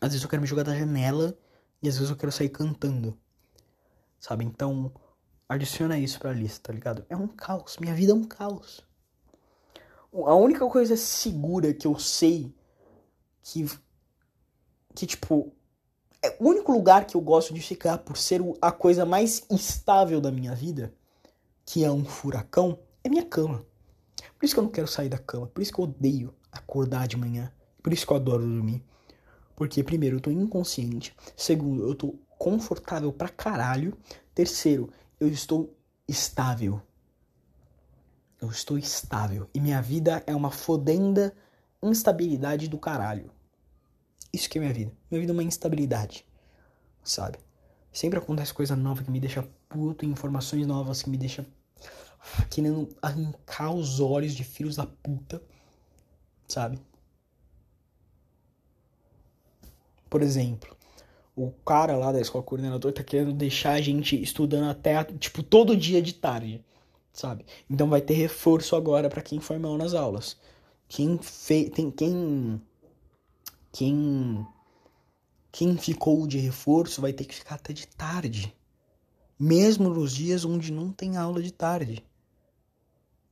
[0.00, 1.38] Às vezes eu quero me jogar da janela.
[1.82, 3.16] E às vezes eu quero sair cantando.
[4.18, 4.44] Sabe?
[4.44, 4.92] Então,
[5.48, 7.06] adiciona isso pra lista, tá ligado?
[7.08, 7.76] É um caos.
[7.78, 8.84] Minha vida é um caos.
[10.12, 12.52] A única coisa segura que eu sei
[13.42, 13.66] que.
[14.94, 15.52] Que, tipo.
[16.22, 20.20] É o único lugar que eu gosto de ficar por ser a coisa mais estável
[20.20, 20.92] da minha vida,
[21.64, 23.64] que é um furacão, é minha cama.
[24.38, 25.46] Por isso que eu não quero sair da cama.
[25.46, 27.52] Por isso que eu odeio acordar de manhã.
[27.82, 28.84] Por isso que eu adoro dormir.
[29.54, 31.14] Porque, primeiro, eu tô inconsciente.
[31.36, 33.96] Segundo, eu tô confortável pra caralho.
[34.34, 35.76] Terceiro, eu estou
[36.06, 36.80] estável.
[38.40, 39.48] Eu estou estável.
[39.52, 41.34] E minha vida é uma fodenda
[41.82, 43.30] instabilidade do caralho.
[44.32, 44.92] Isso que é minha vida.
[45.10, 46.24] Minha vida é uma instabilidade.
[47.02, 47.38] Sabe?
[47.92, 51.46] Sempre acontece coisa nova que me deixa puto, informações novas que me deixa
[52.50, 55.42] querendo arrancar os olhos de filhos da puta.
[56.46, 56.78] Sabe?
[60.08, 60.76] Por exemplo,
[61.36, 65.76] o cara lá da escola coordenador tá querendo deixar a gente estudando até, tipo, todo
[65.76, 66.64] dia de tarde,
[67.12, 67.44] sabe?
[67.68, 70.36] Então vai ter reforço agora para quem for mal nas aulas.
[70.88, 72.60] Quem fez, tem quem
[73.72, 74.46] quem
[75.50, 78.54] quem ficou de reforço vai ter que ficar até de tarde.
[79.38, 82.04] Mesmo nos dias onde não tem aula de tarde.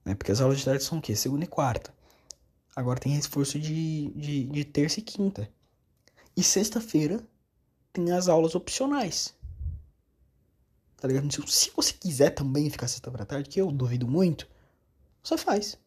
[0.05, 0.15] Né?
[0.15, 1.15] Porque as aulas de tarde são o quê?
[1.15, 1.95] Segunda e quarta.
[2.75, 5.51] Agora tem reforço de, de, de terça e quinta.
[6.37, 7.27] E sexta-feira
[7.93, 9.35] tem as aulas opcionais.
[10.97, 11.31] Tá ligado?
[11.51, 14.49] Se você quiser também ficar sexta-feira à tarde, que eu duvido muito,
[15.23, 15.79] só faz.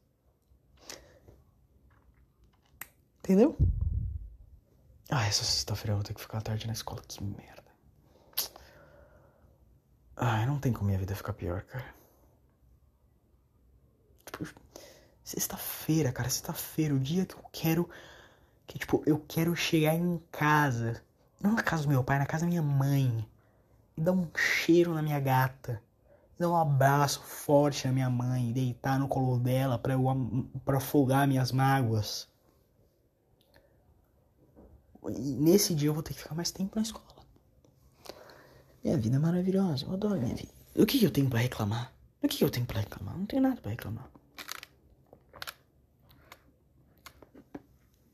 [3.20, 3.56] Entendeu?
[5.10, 7.02] Ah, essa sexta-feira eu vou ter que ficar tarde na escola.
[7.08, 7.64] Que merda.
[10.16, 11.96] Ah, não tem como minha vida ficar pior, cara.
[14.26, 14.46] Tipo,
[15.24, 17.90] sexta-feira, cara, sexta-feira, o dia que eu quero
[18.68, 21.02] que, tipo, eu quero chegar em casa.
[21.42, 23.28] Não na casa do meu pai, na casa da minha mãe.
[23.98, 25.82] E dar um cheiro na minha gata.
[26.38, 28.54] E dar um abraço forte na minha mãe.
[28.54, 30.04] Deitar no colo dela pra, eu,
[30.64, 32.30] pra afogar minhas mágoas.
[35.04, 37.06] Nesse dia eu vou ter que ficar mais tempo na escola.
[38.84, 39.86] Minha vida é maravilhosa.
[39.86, 40.52] Eu adoro minha vida.
[40.76, 41.94] O que eu tenho para reclamar?
[42.22, 43.18] O que eu tenho para reclamar?
[43.18, 44.10] Não tenho nada para reclamar.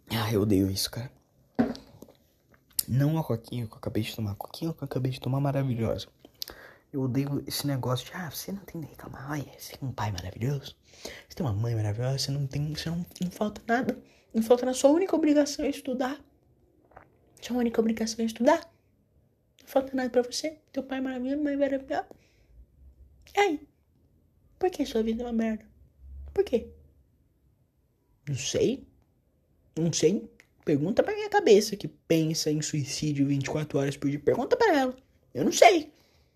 [0.10, 1.12] Ah, eu odeio isso, cara.
[2.88, 4.32] Não a coquinha que eu acabei de tomar.
[4.32, 6.08] A coquinha que eu acabei de tomar maravilhosa.
[6.94, 9.32] Eu odeio esse negócio de, ah, você não tem nem reclamar.
[9.32, 10.76] Olha, você tem um pai maravilhoso.
[11.28, 12.20] Você tem uma mãe maravilhosa.
[12.20, 14.02] Você não tem, você não, não falta nada.
[14.34, 14.78] Não falta nada.
[14.78, 16.20] Sua única obrigação é estudar.
[17.42, 18.62] Sua única obrigação é estudar.
[19.62, 20.60] Não falta nada pra você.
[20.72, 22.08] Teu pai é maravilhoso, mãe maravilhosa.
[23.36, 23.68] E aí?
[24.58, 25.66] Por que sua vida é uma merda?
[26.34, 26.68] Por quê?
[28.28, 28.88] Não sei.
[29.78, 30.30] Não sei.
[30.64, 34.20] Pergunta pra minha cabeça que pensa em suicídio 24 horas por dia.
[34.20, 34.96] Pergunta pra ela.
[35.34, 35.94] Eu não sei.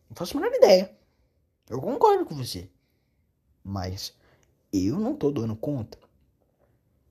[0.09, 0.95] Não faço a menor ideia.
[1.69, 2.69] Eu concordo com você.
[3.63, 4.13] Mas
[4.71, 5.97] eu não tô dando conta.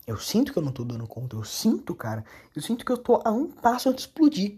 [0.09, 1.37] Eu sinto que eu não tô dando conta.
[1.37, 2.25] Eu sinto, cara.
[2.57, 4.57] Eu sinto que eu tô a um passo de explodir.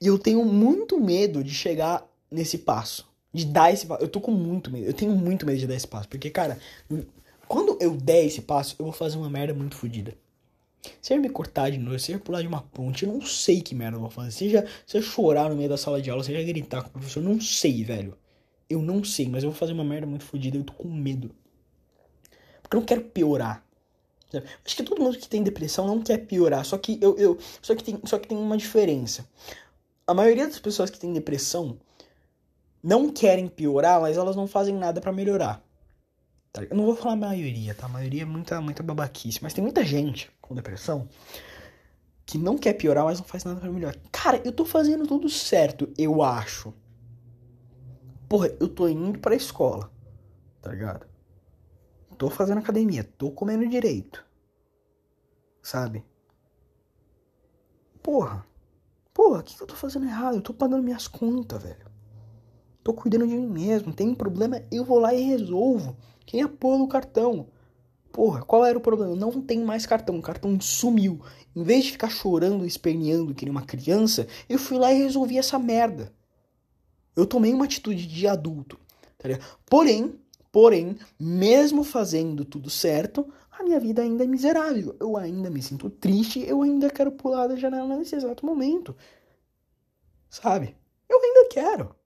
[0.00, 3.06] E eu tenho muito medo de chegar nesse passo.
[3.30, 4.02] De dar esse passo.
[4.02, 4.86] Eu tô com muito medo.
[4.86, 6.08] Eu tenho muito medo de dar esse passo.
[6.08, 6.58] Porque, cara,
[7.46, 10.16] quando eu der esse passo, eu vou fazer uma merda muito fodida.
[11.02, 13.60] Se eu me cortar de novo, se eu pular de uma ponte, eu não sei
[13.60, 14.30] que merda eu vou fazer.
[14.30, 17.22] Seja, se eu chorar no meio da sala de aula, seja gritar com o professor,
[17.22, 18.16] eu não sei, velho.
[18.68, 21.30] Eu não sei, mas eu vou fazer uma merda muito fodida, eu tô com medo.
[22.62, 23.63] Porque eu não quero piorar.
[24.64, 27.74] Acho que todo mundo que tem depressão não quer piorar, só que eu, eu só
[27.74, 29.24] que tem, só que tem uma diferença.
[30.06, 31.78] A maioria das pessoas que tem depressão
[32.82, 35.64] não querem piorar, mas elas não fazem nada para melhorar.
[36.52, 37.86] Tá eu não vou falar a maioria, tá?
[37.86, 39.42] A maioria é muita, muita babaquice.
[39.42, 41.08] Mas tem muita gente com depressão
[42.26, 43.96] que não quer piorar, mas não faz nada pra melhorar.
[44.12, 46.72] Cara, eu tô fazendo tudo certo, eu acho.
[48.28, 49.90] Porra, eu tô indo pra escola,
[50.62, 51.06] tá ligado?
[52.24, 54.24] Tô fazendo academia, tô comendo direito.
[55.60, 56.02] Sabe?
[58.02, 58.46] Porra.
[59.12, 60.36] Porra, o que, que eu tô fazendo errado?
[60.36, 61.84] Eu tô pagando minhas contas, velho.
[62.82, 63.92] Tô cuidando de mim mesmo.
[63.92, 65.98] Tem um problema, eu vou lá e resolvo.
[66.24, 67.48] Quem é do cartão?
[68.10, 69.14] Porra, qual era o problema?
[69.14, 71.20] Não tem mais cartão, o cartão sumiu.
[71.54, 75.36] Em vez de ficar chorando, esperneando que nem uma criança, eu fui lá e resolvi
[75.36, 76.10] essa merda.
[77.14, 78.80] Eu tomei uma atitude de adulto,
[79.18, 79.28] tá?
[79.66, 80.23] Porém,
[80.54, 84.94] porém, mesmo fazendo tudo certo, a minha vida ainda é miserável.
[85.00, 88.96] Eu ainda me sinto triste, eu ainda quero pular da janela nesse exato momento.
[90.30, 90.76] Sabe?
[91.08, 91.96] Eu ainda quero.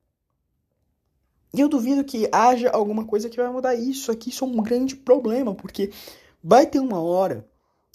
[1.53, 4.11] E eu duvido que haja alguma coisa que vai mudar isso.
[4.11, 5.93] Aqui isso é um grande problema, porque
[6.43, 7.47] vai ter uma hora,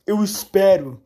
[0.06, 1.02] eu espero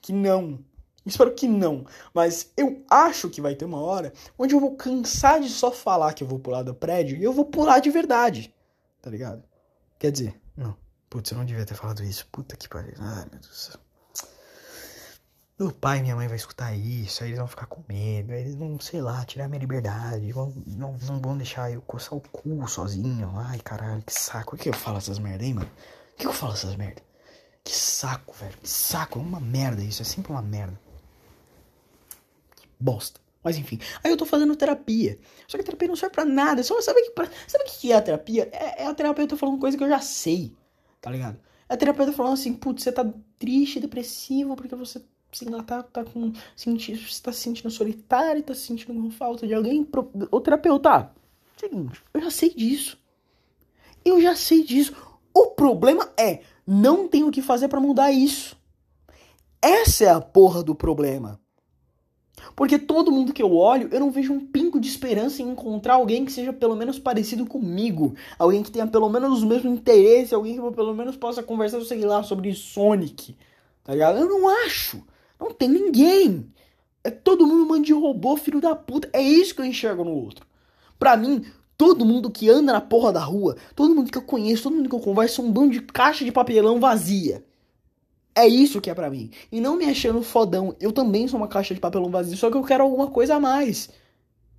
[0.00, 0.58] que não.
[1.06, 5.40] Espero que não, mas eu acho que vai ter uma hora onde eu vou cansar
[5.40, 8.52] de só falar que eu vou pular do prédio e eu vou pular de verdade.
[9.08, 9.42] Tá ligado?
[9.98, 10.76] Quer dizer, não.
[11.08, 12.28] Putz, eu não devia ter falado isso.
[12.30, 12.92] Puta que pariu.
[12.98, 13.80] Ai, meu Deus do céu.
[15.58, 18.42] Meu pai e minha mãe vai escutar isso, aí eles vão ficar com medo, aí
[18.42, 22.20] eles vão, sei lá, tirar minha liberdade, vão, não, não vão deixar eu coçar o
[22.20, 23.32] cu sozinho.
[23.34, 24.50] Ai, caralho, que saco.
[24.50, 25.70] Por que eu falo essas merda, hein, mano?
[26.10, 27.00] Por que eu falo essas merda?
[27.64, 28.58] Que saco, velho.
[28.58, 29.18] Que saco.
[29.18, 30.78] É uma merda isso, é sempre uma merda.
[32.56, 33.18] Que bosta.
[33.42, 35.18] Mas enfim, aí eu tô fazendo terapia.
[35.46, 36.62] Só que a terapia não serve pra nada.
[36.62, 37.12] Só sabe que
[37.46, 38.48] sabe o que é a terapia?
[38.52, 40.54] É, é a terapeuta falando coisa que eu já sei,
[41.00, 41.38] tá ligado?
[41.68, 43.06] É a terapeuta falando assim, putz, você tá
[43.38, 46.32] triste, depressivo, porque você sei lá, tá, tá com.
[46.56, 49.84] Senti, você tá se sentindo solitário, tá se sentindo com falta de alguém.
[49.84, 51.12] Pro, o terapeuta,
[51.56, 52.98] seguinte, eu já sei disso.
[54.04, 54.94] Eu já sei disso.
[55.34, 58.56] O problema é, não tenho o que fazer para mudar isso.
[59.60, 61.40] Essa é a porra do problema.
[62.54, 65.94] Porque todo mundo que eu olho, eu não vejo um pingo de esperança em encontrar
[65.94, 68.14] alguém que seja pelo menos parecido comigo.
[68.38, 72.04] Alguém que tenha pelo menos os mesmos interesses, alguém que pelo menos possa conversar, sei
[72.04, 73.36] lá, sobre Sonic.
[73.84, 74.18] Tá ligado?
[74.18, 75.02] Eu não acho.
[75.40, 76.52] Não tem ninguém.
[77.04, 79.08] É todo mundo mano de robô, filho da puta.
[79.12, 80.46] É isso que eu enxergo no outro.
[80.98, 81.44] Pra mim,
[81.76, 84.88] todo mundo que anda na porra da rua, todo mundo que eu conheço, todo mundo
[84.88, 87.44] que eu converso, é um bando de caixa de papelão vazia.
[88.38, 89.32] É isso que é pra mim.
[89.50, 90.76] E não me achando fodão.
[90.78, 93.40] Eu também sou uma caixa de papelão vazia, só que eu quero alguma coisa a
[93.40, 93.90] mais.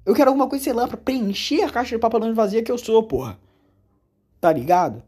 [0.05, 2.77] Eu quero alguma coisa, sei lá, pra preencher a caixa de papelão vazia que eu
[2.77, 3.39] sou, porra.
[4.41, 5.01] Tá ligado?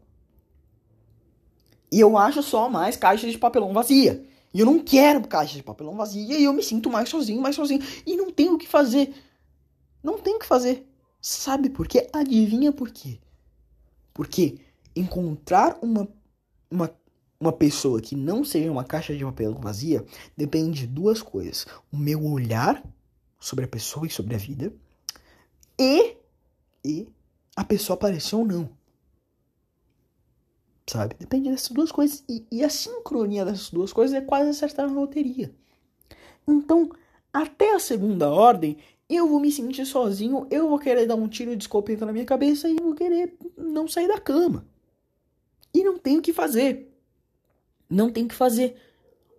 [1.92, 4.24] E eu acho só mais caixa de papelão vazia.
[4.54, 6.38] E eu não quero caixa de papelão vazia.
[6.38, 7.82] E eu me sinto mais sozinho, mais sozinho.
[8.06, 9.12] E não tenho o que fazer.
[10.02, 10.88] Não tenho o que fazer.
[11.20, 12.08] Sabe por quê?
[12.10, 13.18] Adivinha por quê?
[14.14, 14.60] Porque
[14.96, 16.08] encontrar uma,
[16.70, 16.90] uma,
[17.42, 20.04] uma pessoa que não seja uma caixa de papelão vazia
[20.36, 21.66] depende de duas coisas.
[21.92, 22.82] O meu olhar
[23.38, 24.72] sobre a pessoa e sobre a vida.
[25.78, 26.16] E,
[26.84, 27.08] e
[27.56, 28.70] a pessoa aparecer ou não
[30.86, 31.14] sabe?
[31.18, 32.24] Depende dessas duas coisas.
[32.28, 35.54] E, e, a sincronia dessas duas coisas é quase acertar na loteria.
[36.46, 36.90] Então,
[37.32, 38.76] até a segunda ordem,
[39.08, 42.24] eu vou me sentir sozinho, eu vou querer dar um tiro de escopeta na minha
[42.24, 44.66] cabeça e vou querer não sair da cama.
[45.74, 46.91] E não tenho o que fazer.
[47.92, 48.74] Não tenho o que fazer.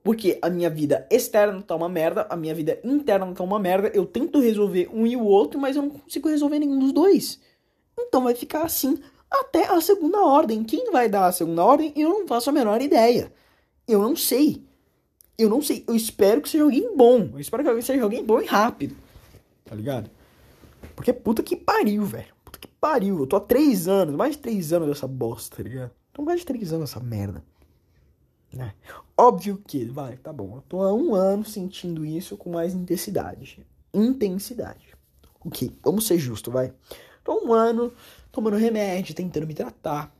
[0.03, 3.89] Porque a minha vida externa tá uma merda, a minha vida interna tá uma merda.
[3.93, 7.39] Eu tento resolver um e o outro, mas eu não consigo resolver nenhum dos dois.
[7.97, 8.99] Então vai ficar assim
[9.31, 10.63] até a segunda ordem.
[10.63, 13.33] Quem vai dar a segunda ordem, eu não faço a menor ideia.
[13.87, 14.61] Eu não sei.
[15.37, 15.83] Eu não sei.
[15.87, 17.29] Eu espero que seja alguém bom.
[17.33, 18.95] Eu espero que seja alguém bom e rápido.
[19.65, 20.11] Tá ligado?
[20.95, 22.33] Porque puta que pariu, velho.
[22.45, 23.19] Puta que pariu.
[23.19, 25.91] Eu tô há três anos, mais de três anos dessa bosta, tá ligado?
[26.11, 27.43] Tô mais de três anos dessa merda.
[28.53, 28.73] Né?
[29.17, 30.57] Óbvio que, vai, tá bom.
[30.57, 33.65] Eu tô há um ano sentindo isso com mais intensidade.
[33.93, 34.93] Intensidade.
[35.43, 36.73] Ok, vamos ser justos, vai.
[37.23, 37.91] Tô um ano
[38.31, 40.15] tomando remédio, tentando me tratar.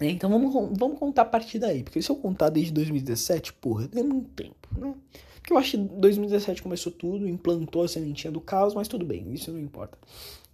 [0.00, 1.82] É, então vamos, vamos contar a partir daí.
[1.82, 4.94] Porque se eu contar desde 2017, porra, é muito tempo, né?
[5.36, 9.30] Porque eu acho que 2017 começou tudo, implantou a sementinha do caos, mas tudo bem,
[9.32, 9.98] isso não importa.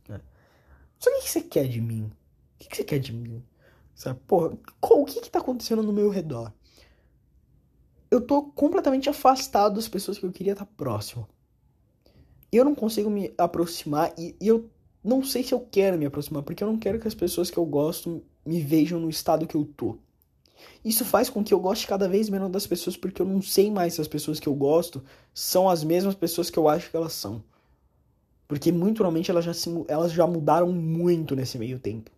[0.09, 0.21] Né?
[0.99, 2.11] Só o que, você quer de mim?
[2.57, 3.41] O que, você quer de mim?
[3.95, 6.53] Sabe, porra, qual, o que que tá acontecendo no meu redor?
[8.11, 11.29] Eu tô completamente afastado das pessoas que eu queria estar próximo.
[12.51, 14.69] Eu não consigo me aproximar e, e eu
[15.03, 17.59] não sei se eu quero me aproximar, porque eu não quero que as pessoas que
[17.59, 19.97] eu gosto me vejam no estado que eu tô.
[20.85, 23.71] Isso faz com que eu goste cada vez menos das pessoas, porque eu não sei
[23.71, 25.03] mais se as pessoas que eu gosto
[25.33, 27.43] são as mesmas pessoas que eu acho que elas são.
[28.47, 32.11] Porque muito provavelmente elas já, se, elas já mudaram muito nesse meio tempo.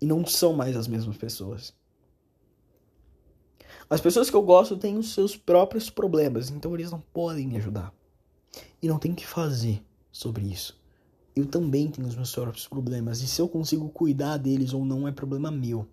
[0.00, 1.74] E não são mais as mesmas pessoas.
[3.88, 7.56] As pessoas que eu gosto têm os seus próprios problemas, então eles não podem me
[7.56, 7.92] ajudar.
[8.82, 10.76] E não tem o que fazer sobre isso
[11.36, 13.20] eu também tenho os meus próprios problemas.
[13.20, 15.86] E se eu consigo cuidar deles ou não é problema meu.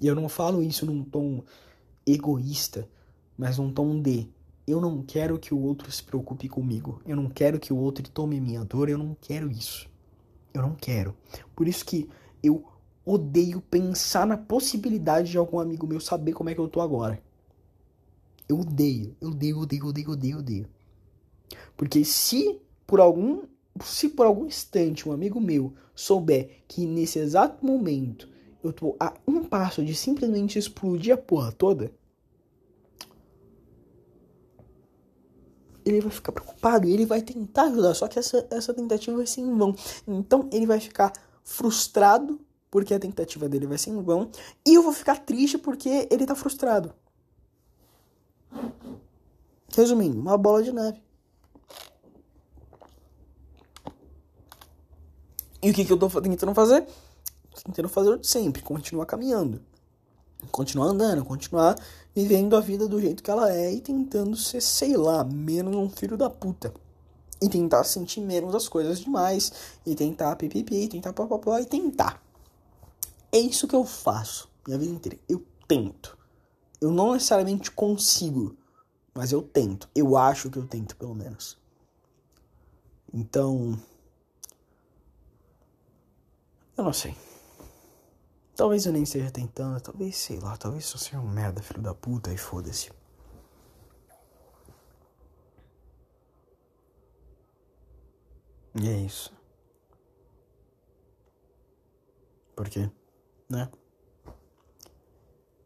[0.00, 1.44] E eu não falo isso num tom
[2.04, 2.88] egoísta,
[3.38, 4.28] mas num tom de
[4.66, 7.00] eu não quero que o outro se preocupe comigo.
[7.06, 8.88] Eu não quero que o outro tome minha dor.
[8.88, 9.88] Eu não quero isso.
[10.52, 11.16] Eu não quero.
[11.54, 12.08] Por isso que
[12.42, 12.64] eu
[13.04, 17.22] odeio pensar na possibilidade de algum amigo meu saber como é que eu tô agora.
[18.48, 20.68] Eu odeio, eu odeio, odeio, odeio, odeio, odeio.
[21.76, 23.42] Porque se por algum
[23.82, 28.28] se por algum instante um amigo meu souber que nesse exato momento
[28.62, 31.90] eu tô a um passo de simplesmente explodir a porra toda,
[35.84, 39.40] ele vai ficar preocupado ele vai tentar ajudar, só que essa, essa tentativa vai ser
[39.40, 39.74] em vão.
[40.06, 42.38] Então ele vai ficar frustrado
[42.72, 44.30] porque a tentativa dele vai ser em vão
[44.66, 46.94] e eu vou ficar triste porque ele tá frustrado.
[49.76, 51.02] Resumindo, uma bola de neve.
[55.62, 56.86] E o que, que eu tô tentando fazer?
[57.62, 59.60] Tentando fazer o de sempre, continuar caminhando.
[60.50, 61.76] Continuar andando, continuar
[62.14, 65.90] vivendo a vida do jeito que ela é e tentando ser, sei lá, menos um
[65.90, 66.72] filho da puta.
[67.40, 69.52] E tentar sentir menos as coisas demais.
[69.84, 72.31] E tentar pipipi, tentar papapá e tentar.
[73.32, 75.18] É isso que eu faço minha vida inteira.
[75.26, 76.18] Eu tento.
[76.78, 78.56] Eu não necessariamente consigo,
[79.14, 79.88] mas eu tento.
[79.94, 81.58] Eu acho que eu tento, pelo menos.
[83.12, 83.80] Então,
[86.76, 87.16] eu não sei.
[88.54, 91.94] Talvez eu nem esteja tentando, talvez, sei lá, talvez só seja um merda, filho da
[91.94, 92.90] puta, e foda-se.
[98.74, 99.32] E é isso.
[102.54, 102.90] Por quê?
[103.52, 103.70] Né?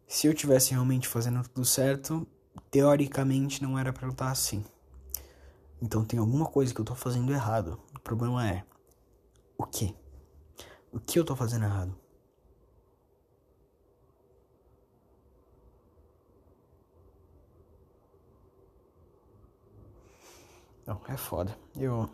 [0.08, 2.26] Se eu tivesse realmente fazendo tudo certo,
[2.68, 4.64] teoricamente não era pra eu estar assim.
[5.80, 7.80] Então tem alguma coisa que eu tô fazendo errado.
[7.94, 8.64] O problema é
[9.56, 9.94] o quê?
[10.92, 11.94] O que eu tô fazendo errado?
[20.84, 21.56] Não, é foda.
[21.76, 22.08] Eu.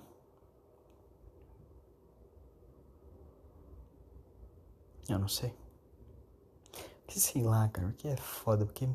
[5.09, 5.62] Eu não sei.
[7.13, 8.89] Que sei lá, cara, que é foda, porque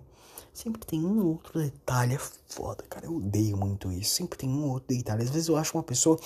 [0.51, 3.05] sempre tem um outro detalhe é foda, cara.
[3.05, 4.15] Eu odeio muito isso.
[4.15, 5.23] Sempre tem um outro detalhe.
[5.23, 6.19] Às vezes eu acho uma pessoa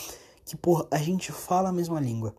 [0.45, 2.33] que, porra, a gente fala a mesma língua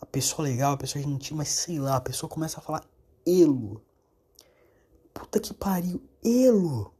[0.00, 2.84] a pessoa legal, a pessoa gentil, mas sei lá, a pessoa começa a falar
[3.26, 3.82] elo.
[5.12, 6.92] Puta que pariu, elo.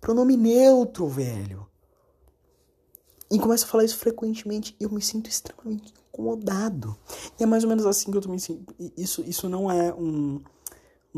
[0.00, 1.66] Pronome neutro, velho.
[3.30, 6.96] E começa a falar isso frequentemente e eu me sinto extremamente incomodado.
[7.38, 8.74] E é mais ou menos assim que eu tô me sentindo.
[8.96, 10.40] Isso, isso não é um,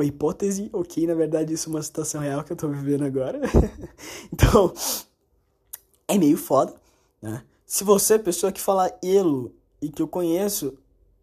[0.00, 1.06] uma hipótese, ok?
[1.06, 3.40] Na verdade, isso é uma situação real que eu tô vivendo agora.
[4.32, 4.72] então,
[6.08, 6.74] é meio foda,
[7.20, 7.44] né?
[7.66, 10.76] Se você, pessoa que fala elo e que eu conheço,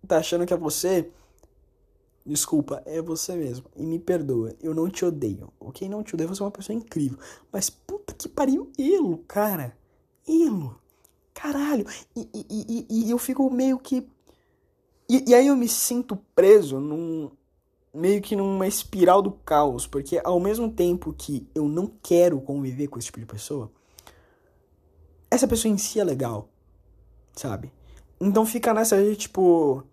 [0.08, 1.10] tá achando que é você,
[2.26, 3.66] desculpa, é você mesmo.
[3.76, 5.52] E me perdoa, eu não te odeio.
[5.60, 5.90] Ok?
[5.90, 7.18] Não te odeio, você é uma pessoa incrível.
[7.52, 9.76] Mas puta que pariu, Ilo, cara.
[10.26, 10.80] Ilo.
[11.34, 11.86] Caralho.
[12.16, 14.08] E, e, e, e eu fico meio que.
[15.10, 17.30] E, e aí eu me sinto preso num.
[17.98, 19.88] Meio que numa espiral do caos.
[19.88, 23.72] Porque ao mesmo tempo que eu não quero conviver com esse tipo de pessoa,
[25.32, 26.48] essa pessoa em si é legal.
[27.34, 27.72] Sabe?
[28.22, 29.84] Então fica nessa tipo.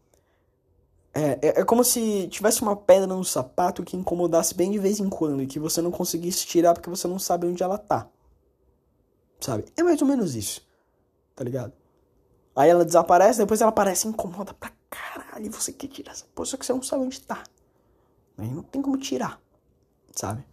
[1.15, 4.99] É, é, é, como se tivesse uma pedra no sapato que incomodasse bem de vez
[4.99, 8.09] em quando e que você não conseguisse tirar porque você não sabe onde ela tá.
[9.41, 9.65] Sabe?
[9.77, 10.67] É mais ou menos isso.
[11.35, 11.73] Tá ligado?
[12.55, 15.47] Aí ela desaparece, depois ela aparece e incomoda pra caralho.
[15.47, 17.43] E você quer tirar essa só que você não sabe onde tá.
[18.39, 19.41] Aí não tem como tirar.
[20.13, 20.45] Sabe?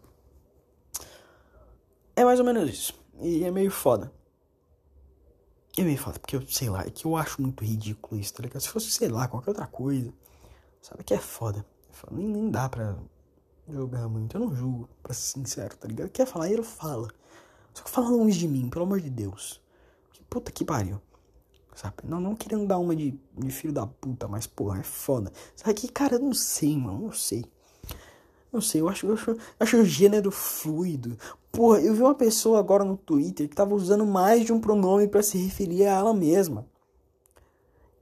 [2.16, 2.94] É mais ou menos isso.
[3.20, 4.12] E é meio foda.
[5.78, 8.44] É meio foda, porque eu sei lá, é que eu acho muito ridículo isso, tá
[8.44, 8.62] ligado?
[8.62, 10.14] Se fosse, sei lá, qualquer outra coisa
[10.82, 11.66] Sabe que é foda.
[12.10, 12.98] Nem, nem dá pra
[13.70, 14.36] jogar muito.
[14.36, 16.10] Eu não julgo, pra ser sincero, tá ligado?
[16.10, 17.08] Quer falar, ele fala.
[17.74, 19.62] Só que fala longe de mim, pelo amor de Deus.
[20.12, 21.00] Que puta que pariu.
[21.76, 21.98] Sabe?
[22.04, 25.32] Não, não querendo dar uma de, de filho da puta, mas porra, é foda.
[25.56, 27.46] Sabe que, cara, eu não sei, mano, não sei.
[28.52, 31.18] Não sei, eu acho, eu acho, eu acho o gênero fluido.
[31.52, 35.08] Porra, eu vi uma pessoa agora no Twitter que tava usando mais de um pronome
[35.08, 36.66] para se referir a ela mesma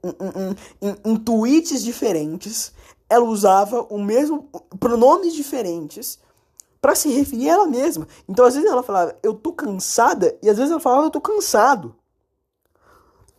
[0.02, 2.72] em, em, em, tweets diferentes,
[3.08, 4.48] ela usava o mesmo
[4.78, 6.18] pronomes diferentes
[6.80, 8.08] para se referir a ela mesma.
[8.28, 11.20] Então, às vezes ela falava, eu tô cansada, e às vezes ela falava, eu tô
[11.20, 11.94] cansado.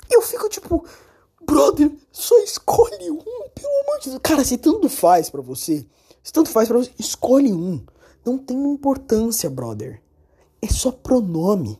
[0.09, 0.85] Eu fico tipo,
[1.41, 4.21] brother, só escolhe um, pelo amor de Deus.
[4.21, 5.85] Cara, se tanto faz para você,
[6.23, 7.83] se tanto faz para você, escolhe um.
[8.23, 10.01] Não tem importância, brother.
[10.61, 11.79] É só pronome.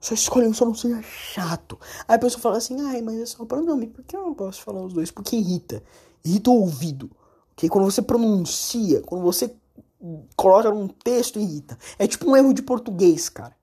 [0.00, 1.78] Só escolhe um, só não seja chato.
[2.06, 3.86] Aí a pessoa fala assim, ai, mas é só pronome.
[3.86, 5.10] Por que eu não posso falar os dois?
[5.10, 5.82] Porque irrita.
[6.24, 7.10] Irrita o ouvido.
[7.52, 7.68] Okay?
[7.68, 9.54] Quando você pronuncia, quando você
[10.36, 11.78] coloca num texto, irrita.
[11.98, 13.56] É tipo um erro de português, cara.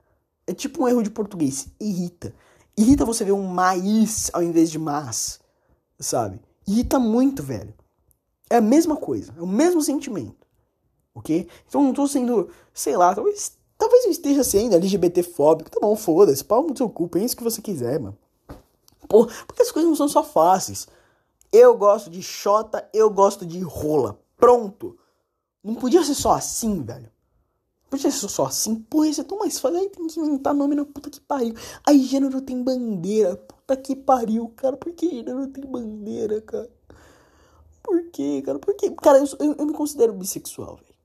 [0.48, 1.68] É tipo um erro de português.
[1.80, 2.34] Irrita.
[2.76, 5.40] Irrita você ver um mais ao invés de mas.
[6.00, 6.42] Sabe?
[6.68, 7.74] Irrita muito, velho.
[8.54, 9.34] É a mesma coisa.
[9.38, 10.46] É o mesmo sentimento.
[11.16, 11.48] Ok?
[11.68, 15.70] Então não tô sendo, sei lá, talvez Talvez eu esteja sendo LGBT-fóbico.
[15.70, 16.42] Tá bom, foda-se.
[16.42, 17.10] Pau no seu cu.
[17.10, 18.18] Pensa o que você quiser, mano.
[19.10, 20.88] Pô, porque as coisas não são só fáceis.
[21.52, 24.18] Eu gosto de xota, eu gosto de rola.
[24.38, 24.98] Pronto.
[25.62, 27.12] Não podia ser só assim, velho.
[27.84, 28.76] Não podia ser só assim.
[28.76, 29.80] Pô, isso é tão mais fácil.
[29.80, 31.54] Aí tem que inventar nome na puta que pariu.
[31.86, 33.36] Aí gênero tem bandeira.
[33.36, 34.78] Puta que pariu, cara.
[34.78, 36.70] Por que gênero tem bandeira, cara?
[37.84, 38.58] Por que, cara?
[38.58, 38.90] Por que?
[38.92, 40.96] Cara, eu, eu, eu me considero bissexual, velho.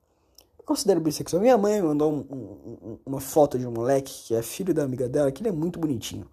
[0.57, 1.41] Eu considero bissexual.
[1.41, 5.07] Minha mãe mandou um, um, uma foto de um moleque que é filho da amiga
[5.09, 6.27] dela, que ele é muito bonitinho,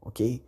[0.00, 0.42] ok?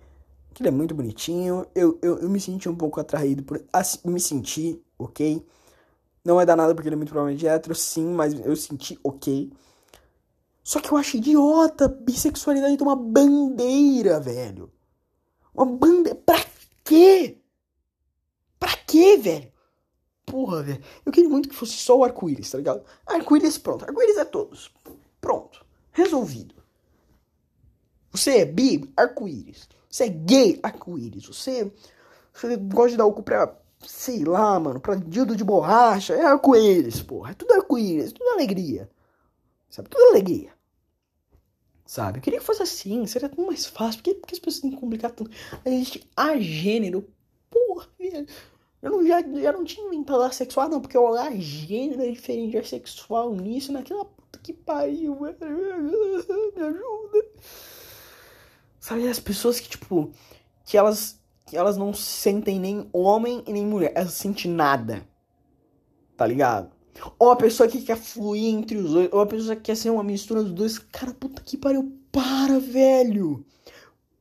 [0.55, 1.66] Que ele é muito bonitinho.
[1.74, 3.62] Eu, eu, eu me senti um pouco atraído por.
[3.72, 5.45] Assim, me senti, ok?
[6.24, 9.53] Não é danado porque ele é muito provavelmente hétero, sim, mas eu senti ok.
[10.62, 14.72] Só que eu acho idiota bissexualidade ter uma bandeira, velho.
[15.55, 16.18] Uma bandeira.
[16.24, 16.42] Pra
[16.82, 17.43] quê?
[18.64, 19.52] Pra quê, velho?
[20.24, 20.82] Porra, velho.
[21.04, 22.82] Eu queria muito que fosse só o arco-íris, tá ligado?
[23.04, 23.84] Arco-íris, pronto.
[23.84, 24.72] Arco-íris é todos.
[25.20, 25.66] Pronto.
[25.92, 26.54] Resolvido.
[28.10, 29.68] Você é bi, arco-íris.
[29.90, 31.26] Você é gay, arco-íris.
[31.26, 31.70] Você,
[32.32, 33.54] você gosta de dar o cu pra
[33.86, 37.32] sei lá, mano, pra dildo de borracha, é arco-íris, porra.
[37.32, 38.90] É tudo arco-íris, tudo alegria.
[39.68, 39.90] Sabe?
[39.90, 40.54] Tudo alegria.
[41.84, 42.16] Sabe?
[42.16, 43.98] Eu queria que fosse assim, seria tão mais fácil.
[43.98, 45.30] Por que, por que as pessoas têm que complicar tanto?
[45.66, 47.06] Existe a gênero.
[47.50, 48.26] Porra, velho.
[48.85, 52.51] Eu não, já, já não tinha inventado assexual, não, porque o a gênero é diferente
[52.51, 55.35] de assexual nisso, naquela puta que pariu, velho.
[56.55, 57.26] Me ajuda.
[58.78, 60.12] Sabe, as pessoas que, tipo,
[60.66, 63.93] que elas que elas não sentem nem homem e nem mulher.
[63.95, 65.03] Elas sentem nada.
[66.14, 66.70] Tá ligado?
[67.18, 69.09] Ou a pessoa que quer fluir entre os dois.
[69.12, 70.78] Ou a pessoa que quer ser uma mistura dos dois.
[70.78, 71.99] Cara, puta que pariu.
[72.12, 73.45] Para, velho.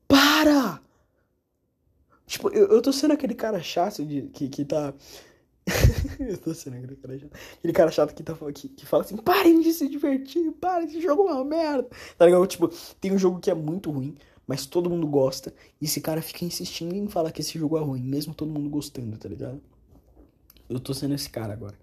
[0.07, 0.81] Para!
[2.33, 4.91] Tipo, eu, eu tô sendo aquele cara chato de, que, que tá.
[6.19, 7.31] eu tô sendo aquele cara chato.
[7.59, 10.99] Aquele cara chato que, tá, que, que fala assim: parem de se divertir, parem, esse
[10.99, 11.87] jogo é uma merda.
[12.17, 12.47] Tá ligado?
[12.47, 12.69] Tipo,
[12.99, 14.17] tem um jogo que é muito ruim
[14.47, 15.53] mas todo mundo gosta.
[15.79, 18.69] E esse cara fica insistindo em falar que esse jogo é ruim, mesmo todo mundo
[18.69, 19.61] gostando, tá ligado?
[20.67, 21.77] Eu tô sendo esse cara agora.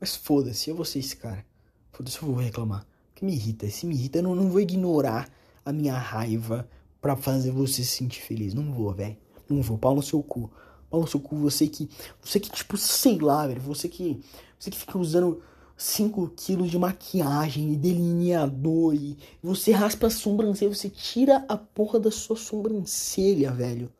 [0.00, 1.44] Mas foda-se, eu vou ser esse cara.
[1.92, 2.86] Foda-se, eu vou reclamar.
[3.08, 3.68] Porque me irrita.
[3.68, 5.28] Se me irrita, eu não, não vou ignorar
[5.64, 6.68] a minha raiva
[7.00, 8.54] pra fazer você se sentir feliz.
[8.54, 9.16] Não vou, velho.
[9.48, 9.78] Não vou.
[9.78, 10.50] Pau no seu cu.
[10.90, 11.88] Pau no seu cu, você que.
[12.22, 13.60] Você que, tipo, sei lá, velho.
[13.62, 14.20] Você que.
[14.58, 15.42] Você que fica usando
[15.78, 22.00] 5 quilos de maquiagem e delineador e você raspa a sobrancelha, você tira a porra
[22.00, 23.92] da sua sobrancelha, velho.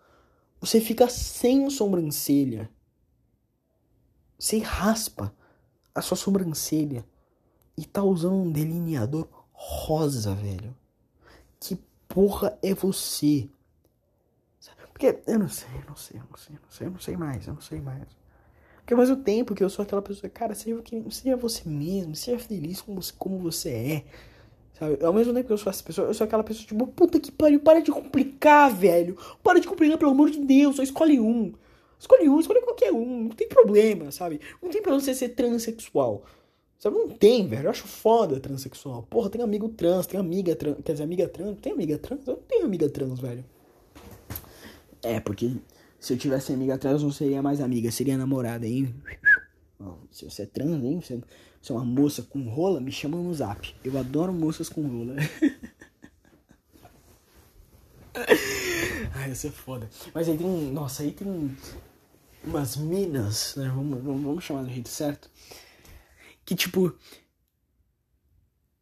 [0.61, 2.69] Você fica sem sobrancelha.
[4.37, 5.33] Você raspa
[5.95, 7.05] a sua sobrancelha
[7.77, 10.77] e tá usando um delineador rosa, velho.
[11.61, 11.77] Que
[12.09, 13.49] porra é você?
[14.99, 16.99] Porque eu não sei, eu não sei, eu não sei, eu não sei, eu não
[16.99, 18.09] sei mais, eu não sei mais.
[18.79, 20.77] Porque ao mesmo tempo que eu sou aquela pessoa, cara, seja,
[21.09, 24.05] seja você mesmo, seja feliz como como você é.
[24.77, 25.05] Sabe?
[25.05, 27.31] Ao mesmo tempo que eu sou essa pessoa, eu sou aquela pessoa, tipo, puta que
[27.31, 29.17] pariu, para de complicar, velho.
[29.41, 31.53] Para de complicar, pelo amor de Deus, só escolhe um.
[31.97, 34.41] Escolhe um, escolhe qualquer um, não tem problema, sabe?
[34.61, 36.25] Não tem problema você ser transexual.
[36.77, 37.67] Sabe, não tem, velho.
[37.67, 39.05] Eu acho foda transexual.
[39.09, 40.77] Porra, tem amigo trans, tem amiga trans.
[40.85, 41.57] Quer dizer, amiga trans?
[41.61, 42.27] Tem amiga trans?
[42.27, 43.45] Eu não tenho amiga trans, velho.
[45.03, 45.57] É, porque
[45.99, 48.95] se eu tivesse amiga trans, não seria mais amiga, seria namorada, hein?
[50.11, 51.01] se você é trans, hein?
[51.01, 51.21] Você,
[51.69, 53.75] é uma moça com rola, me chama no zap.
[53.85, 55.17] Eu adoro moças com rola.
[59.15, 59.89] Ai, isso é foda.
[60.15, 60.47] Mas aí tem.
[60.73, 61.57] Nossa, aí tem
[62.43, 63.69] umas minas, né?
[63.69, 65.31] Vamos, vamos, vamos chamar do jeito certo.
[66.45, 66.97] Que tipo.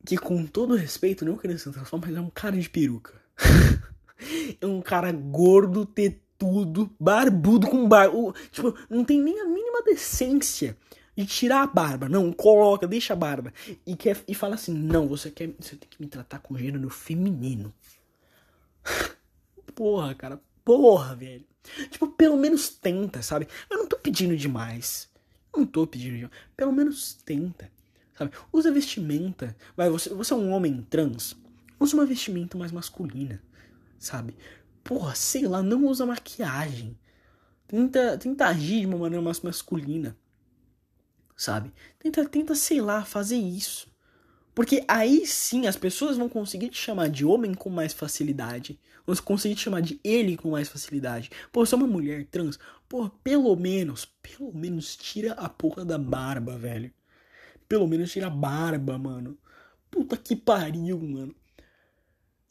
[0.04, 3.20] Que com todo respeito, não querendo se transformar, mas é um cara de peruca.
[4.60, 8.34] é um cara gordo, tetão tudo, barbudo com barba.
[8.50, 10.76] Tipo, não tem nem a mínima decência
[11.16, 12.08] de tirar a barba.
[12.08, 13.52] Não, coloca, deixa a barba.
[13.86, 16.90] E, quer, e fala assim: não, você, quer, você tem que me tratar com gênero
[16.90, 17.72] feminino.
[19.74, 21.44] Porra, cara, porra, velho.
[21.90, 23.46] Tipo, pelo menos tenta, sabe?
[23.68, 25.08] Eu não tô pedindo demais.
[25.54, 26.32] Não tô pedindo demais.
[26.56, 27.70] Pelo menos tenta,
[28.16, 28.30] sabe?
[28.50, 29.54] Usa vestimenta.
[29.76, 31.36] Vai, você, você é um homem trans.
[31.78, 33.42] Usa uma vestimenta mais masculina,
[33.98, 34.36] sabe?
[34.86, 36.96] porra, sei lá, não usa maquiagem.
[37.66, 40.16] Tenta, tenta agir de uma maneira mais masculina.
[41.36, 41.72] Sabe?
[41.98, 43.88] Tenta, tenta, sei lá, fazer isso.
[44.54, 48.78] Porque aí sim as pessoas vão conseguir te chamar de homem com mais facilidade.
[49.04, 51.30] Vão conseguir te chamar de ele com mais facilidade.
[51.52, 52.58] Pô, é uma mulher trans.
[52.88, 56.92] Pô, pelo menos, pelo menos tira a porra da barba, velho.
[57.68, 59.36] Pelo menos tira a barba, mano.
[59.90, 61.34] Puta que pariu, mano.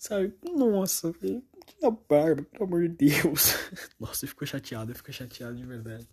[0.05, 0.35] Sabe?
[0.55, 1.43] Nossa, velho.
[1.65, 3.55] Que barba, pelo amor de Deus.
[3.99, 6.07] Nossa, ficou chateado, ficou chateado de verdade.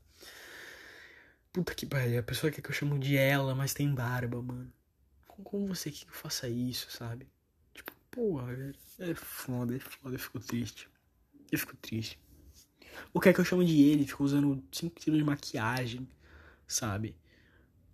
[1.53, 4.73] Puta que pariu, a pessoa quer que eu chamo de ela, mas tem barba, mano.
[5.45, 7.29] Como você quer que eu faça isso, sabe?
[7.75, 8.75] Tipo, porra, velho.
[8.99, 10.89] É foda, é foda, eu fico triste.
[11.51, 12.19] Eu fico triste.
[13.13, 14.07] O que é que eu chamo de ele?
[14.07, 16.09] Ficou usando 5 quilos de maquiagem,
[16.67, 17.15] sabe?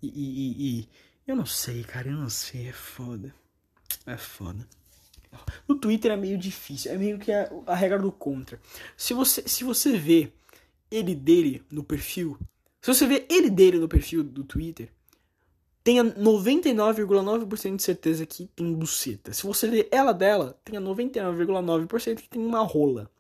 [0.01, 0.89] E, e, e,
[1.27, 3.35] eu não sei, cara, eu não sei, é foda.
[4.07, 4.65] É foda.
[5.67, 8.61] No Twitter é meio difícil, é meio que a, a regra do contra.
[8.97, 10.33] Se você, se você vê
[10.91, 12.39] ele dele no perfil,
[12.81, 14.91] se você vê ele dele no perfil do Twitter,
[15.83, 19.33] tenha 99,9% de certeza que tem buceta.
[19.33, 23.11] Se você vê ela dela, tenha 99,9% que tem uma rola.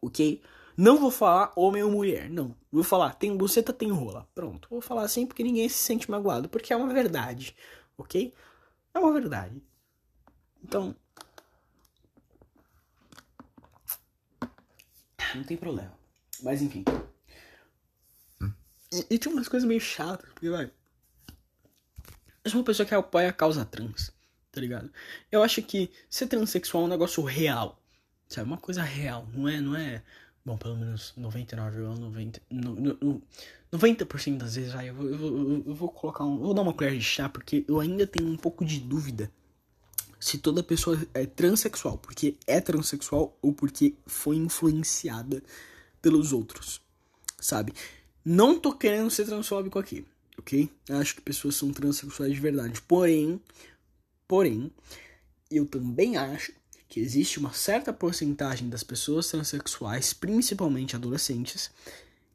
[0.00, 0.40] Ok?
[0.76, 2.54] Não vou falar homem ou mulher, não.
[2.72, 4.26] Vou falar tem buceta, tem rola.
[4.34, 4.68] Pronto.
[4.70, 7.54] Vou falar assim porque ninguém se sente magoado, porque é uma verdade.
[7.98, 8.32] Ok?
[8.94, 9.62] É uma verdade.
[10.62, 10.94] Então.
[15.34, 15.92] Não tem problema.
[16.42, 16.84] Mas enfim.
[18.92, 20.70] E, e tem umas coisas meio chatas, porque vai.
[22.44, 24.12] Eu sou uma pessoa que apoia a causa trans,
[24.50, 24.90] tá ligado?
[25.30, 27.80] Eu acho que ser transexual é um negócio real.
[28.28, 28.46] Sabe?
[28.46, 29.28] Uma coisa real.
[29.34, 30.02] Não é, não é.
[30.44, 32.40] Bom, pelo menos 99,90%.
[32.50, 36.38] 90, 90% das vezes, vai, eu, eu, vou, eu vou colocar um.
[36.38, 39.30] Vou dar uma colher de chá, porque eu ainda tenho um pouco de dúvida
[40.20, 45.42] se toda pessoa é transexual, porque é transexual ou porque foi influenciada
[46.02, 46.82] pelos outros,
[47.40, 47.72] sabe?
[48.22, 50.04] Não tô querendo ser transfóbico aqui,
[50.38, 50.70] ok?
[50.90, 52.82] Acho que pessoas são transexuais de verdade.
[52.82, 53.40] Porém,
[54.28, 54.70] porém,
[55.50, 56.52] eu também acho
[56.86, 61.70] que existe uma certa porcentagem das pessoas transexuais, principalmente adolescentes,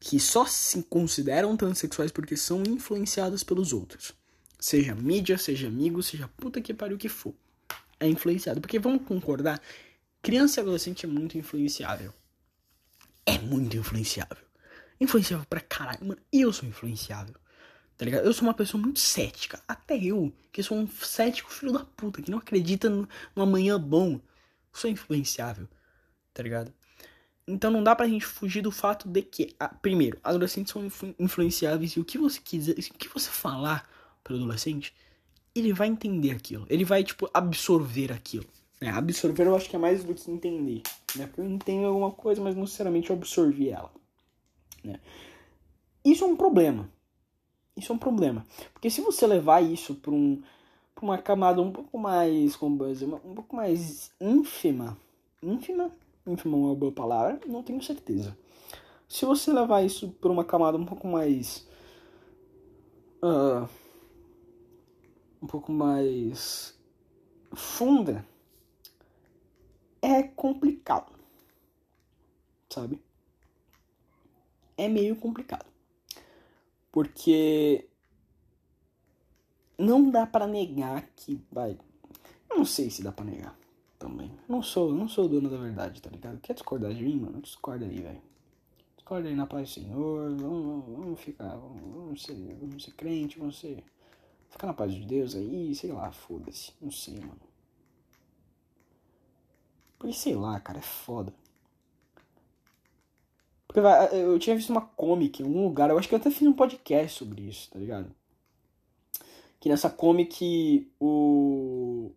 [0.00, 4.12] que só se consideram transexuais porque são influenciadas pelos outros.
[4.58, 7.34] Seja mídia, seja amigo, seja puta que pariu que for.
[7.98, 8.60] É influenciado.
[8.60, 9.60] Porque vamos concordar,
[10.22, 12.12] criança e adolescente é muito influenciável.
[13.24, 14.44] É muito influenciável.
[15.00, 16.06] Influenciável pra caralho.
[16.06, 17.34] Mano, eu sou influenciável.
[17.96, 18.26] Tá ligado?
[18.26, 19.62] Eu sou uma pessoa muito cética.
[19.66, 24.20] Até eu, que sou um cético filho da puta, que não acredita no, amanhã bom.
[24.72, 25.66] Sou influenciável.
[26.34, 26.72] Tá ligado?
[27.48, 31.14] Então não dá pra gente fugir do fato de que, a, primeiro, adolescentes são influ
[31.18, 33.88] influenciáveis e o que você quiser, o que você falar
[34.22, 34.92] pro adolescente,
[35.58, 36.66] ele vai entender aquilo.
[36.68, 38.46] Ele vai, tipo, absorver aquilo.
[38.80, 40.82] É, absorver eu acho que é mais do que entender.
[41.14, 41.26] Né?
[41.26, 43.90] Porque eu entendo alguma coisa, mas não necessariamente eu absorvi ela.
[44.84, 45.00] Né?
[46.04, 46.88] Isso é um problema.
[47.76, 48.44] Isso é um problema.
[48.72, 50.42] Porque se você levar isso para um,
[50.94, 54.96] pra uma camada um pouco mais, como dizer, um pouco mais ínfima,
[55.42, 55.90] ínfima,
[56.26, 58.36] ínfima é uma boa palavra, não tenho certeza.
[59.08, 61.66] Se você levar isso para uma camada um pouco mais,
[63.22, 63.68] uh,
[65.42, 66.78] um pouco mais
[67.54, 68.26] funda,
[70.02, 71.12] é complicado,
[72.68, 73.00] sabe?
[74.76, 75.66] é meio complicado.
[76.92, 77.88] Porque
[79.78, 81.78] não dá para negar que vai.
[82.48, 83.58] Não sei se dá para negar
[83.98, 84.30] também.
[84.48, 86.40] Não sou, não sou dono da verdade, tá ligado?
[86.40, 87.40] Quer discordar de mim, mano?
[87.40, 88.22] Discorda aí, velho.
[88.96, 90.36] Discorda aí na paz do Senhor.
[90.36, 91.56] Vamos, vamos ficar.
[91.56, 93.84] Vamos, vamos, ser, vamos ser crente, vamos ser.
[94.56, 96.72] Ficar na paz de Deus aí, sei lá, foda-se.
[96.80, 97.36] Não sei, mano.
[99.98, 101.30] Porque sei lá, cara, é foda.
[104.12, 106.54] Eu tinha visto uma comic em algum lugar, eu acho que eu até fiz um
[106.54, 108.10] podcast sobre isso, tá ligado?
[109.60, 112.10] Que nessa comic o.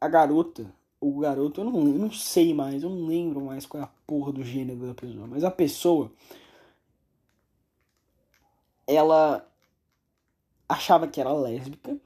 [0.00, 3.82] A garota, o garoto, eu não, eu não sei mais, eu não lembro mais qual
[3.82, 6.10] é a porra do gênero da pessoa, mas a pessoa.
[8.86, 9.49] Ela
[10.70, 11.98] achava que era lésbica.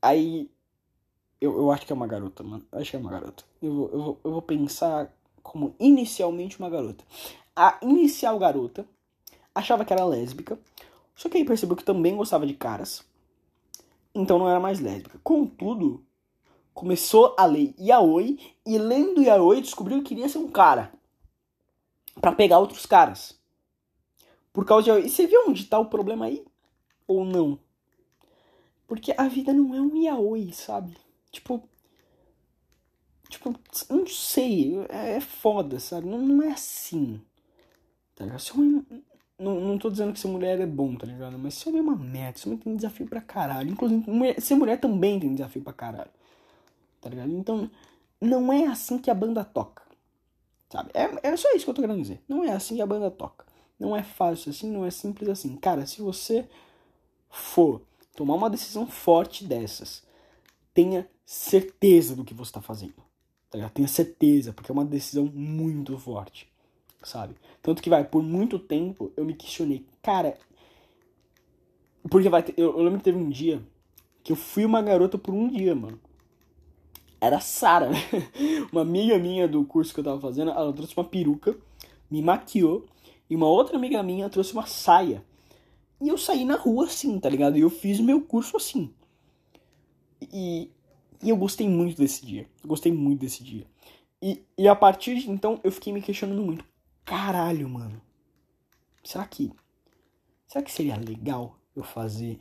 [0.00, 0.50] Aí.
[1.40, 2.64] Eu, eu acho que é uma garota, mano.
[2.72, 3.44] Eu acho que é uma garota.
[3.60, 5.12] Eu, eu, eu vou pensar
[5.42, 7.04] como inicialmente uma garota.
[7.54, 8.86] A inicial garota
[9.54, 10.58] achava que era lésbica,
[11.14, 13.04] só que aí percebeu que também gostava de caras,
[14.14, 15.20] então não era mais lésbica.
[15.22, 16.04] Contudo,
[16.72, 20.92] começou a ler yaoi e lendo yaoi descobriu que queria ser um cara
[22.20, 23.38] para pegar outros caras.
[24.52, 25.06] Por causa de yaoi.
[25.06, 26.44] E você viu onde tá o problema aí?
[27.06, 27.58] Ou não?
[28.86, 30.96] Porque a vida não é um yaoi, sabe?
[31.30, 31.68] Tipo,
[33.34, 33.52] Tipo,
[33.90, 36.06] não sei, é, é foda, sabe?
[36.06, 37.20] Não, não é assim.
[38.14, 38.38] Tá ligado?
[38.38, 38.86] Se homem,
[39.36, 41.36] não, não tô dizendo que ser mulher é bom, tá ligado?
[41.36, 43.70] Mas ser homem é uma merda, ser homem tem desafio pra caralho.
[43.70, 46.10] Inclusive, mulher, ser mulher também tem desafio pra caralho.
[47.00, 47.32] Tá ligado?
[47.32, 47.68] Então,
[48.20, 49.82] não é assim que a banda toca.
[50.70, 50.90] Sabe?
[50.94, 52.22] É, é só isso que eu tô querendo dizer.
[52.28, 53.44] Não é assim que a banda toca.
[53.80, 55.56] Não é fácil assim, não é simples assim.
[55.56, 56.48] Cara, se você
[57.34, 57.82] for
[58.16, 60.02] tomar uma decisão forte dessas,
[60.72, 63.04] tenha certeza do que você tá fazendo
[63.58, 63.68] tá?
[63.68, 66.48] Tenha certeza, porque é uma decisão muito forte,
[67.02, 67.34] sabe?
[67.62, 70.36] Tanto que vai, por muito tempo eu me questionei, cara.
[72.10, 73.62] Porque vai, eu, eu lembro que teve um dia
[74.22, 75.98] que eu fui uma garota por um dia, mano.
[77.20, 77.90] era Sara,
[78.72, 81.56] uma amiga minha do curso que eu tava fazendo, ela trouxe uma peruca,
[82.10, 82.86] me maquiou,
[83.28, 85.24] e uma outra amiga minha trouxe uma saia.
[86.04, 87.56] E eu saí na rua assim, tá ligado?
[87.56, 88.92] E eu fiz meu curso assim.
[90.20, 90.70] E,
[91.22, 92.46] e eu gostei muito desse dia.
[92.62, 93.66] Gostei muito desse dia.
[94.20, 96.62] E, e a partir de então eu fiquei me questionando muito.
[97.06, 98.02] Caralho, mano.
[99.02, 99.50] Será que.
[100.46, 102.38] Será que seria legal eu fazer.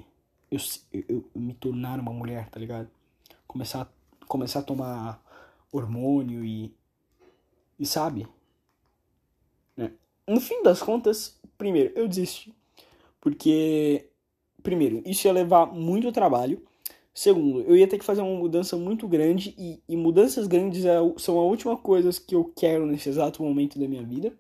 [0.52, 0.60] Eu,
[0.92, 2.92] eu, eu me tornar uma mulher, tá ligado?
[3.48, 3.90] Começar,
[4.28, 5.24] começar a tomar
[5.72, 6.76] hormônio e.
[7.80, 8.28] E sabe?
[9.78, 9.94] Né?
[10.28, 12.54] No fim das contas, primeiro, eu desisti.
[13.24, 14.10] Porque.
[14.62, 16.62] Primeiro, isso ia levar muito trabalho.
[17.14, 20.98] Segundo, eu ia ter que fazer uma mudança muito grande e, e mudanças grandes é,
[21.18, 24.34] são a última coisa que eu quero nesse exato momento da minha vida.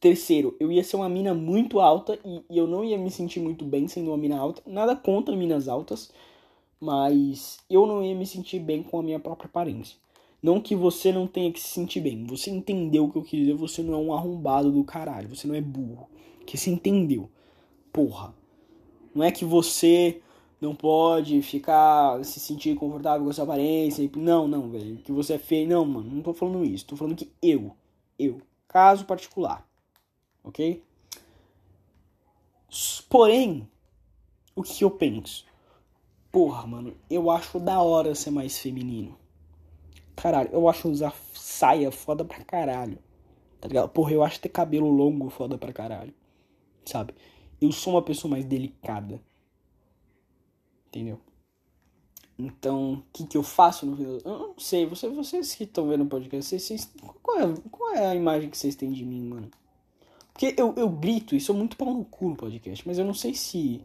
[0.00, 3.40] Terceiro, eu ia ser uma mina muito alta e, e, eu não ia me sentir
[3.40, 4.62] muito bem sendo uma mina alta.
[4.66, 6.10] Nada contra minas altas,
[6.80, 9.96] mas eu não ia me sentir bem com a minha própria aparência.
[10.42, 12.24] Não que você não tenha que se sentir bem.
[12.24, 15.46] Você entendeu o que eu quis dizer, você não é um arrombado do caralho, você
[15.46, 16.08] não é burro.
[16.44, 17.30] Que você entendeu.
[17.94, 18.34] Porra.
[19.14, 20.20] Não é que você
[20.60, 24.10] não pode ficar se sentir confortável com a sua aparência.
[24.16, 24.96] Não, não, velho.
[24.96, 25.68] Que você é feio.
[25.68, 26.86] Não, mano, não tô falando isso.
[26.86, 27.70] Tô falando que eu,
[28.18, 29.64] eu, caso particular,
[30.42, 30.82] ok?
[33.08, 33.68] Porém,
[34.56, 35.46] o que eu penso?
[36.32, 39.16] Porra, mano, eu acho da hora ser mais feminino.
[40.16, 42.98] Caralho, eu acho usar saia foda pra caralho.
[43.60, 43.88] Tá ligado?
[43.90, 46.12] Porra, eu acho ter cabelo longo foda pra caralho.
[46.84, 47.14] Sabe?
[47.64, 49.20] Eu sou uma pessoa mais delicada
[50.94, 51.20] entendeu?
[52.38, 56.04] Então, o que, que eu faço no Eu não sei, você, vocês que estão vendo
[56.04, 56.92] o podcast, vocês, vocês,
[57.22, 59.50] qual, é, qual é a imagem que vocês têm de mim, mano?
[60.32, 63.14] Porque eu, eu grito e sou muito pau no cu no podcast, mas eu não
[63.14, 63.80] sei se.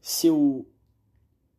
[0.00, 0.64] Se eu.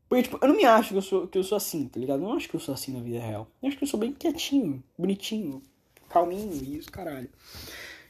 [0.08, 2.22] Porque, tipo, eu não me acho que eu, sou, que eu sou assim, tá ligado?
[2.24, 3.46] Eu não acho que eu sou assim na vida real.
[3.62, 5.62] Eu acho que eu sou bem quietinho, bonitinho,
[6.08, 7.30] calminho e isso, caralho.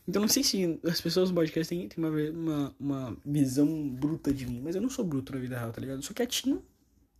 [0.08, 4.34] Então não sei se as pessoas no podcast têm, têm uma, uma, uma visão bruta
[4.34, 5.98] de mim, mas eu não sou bruto na vida real, tá ligado?
[5.98, 6.64] Eu sou quietinho,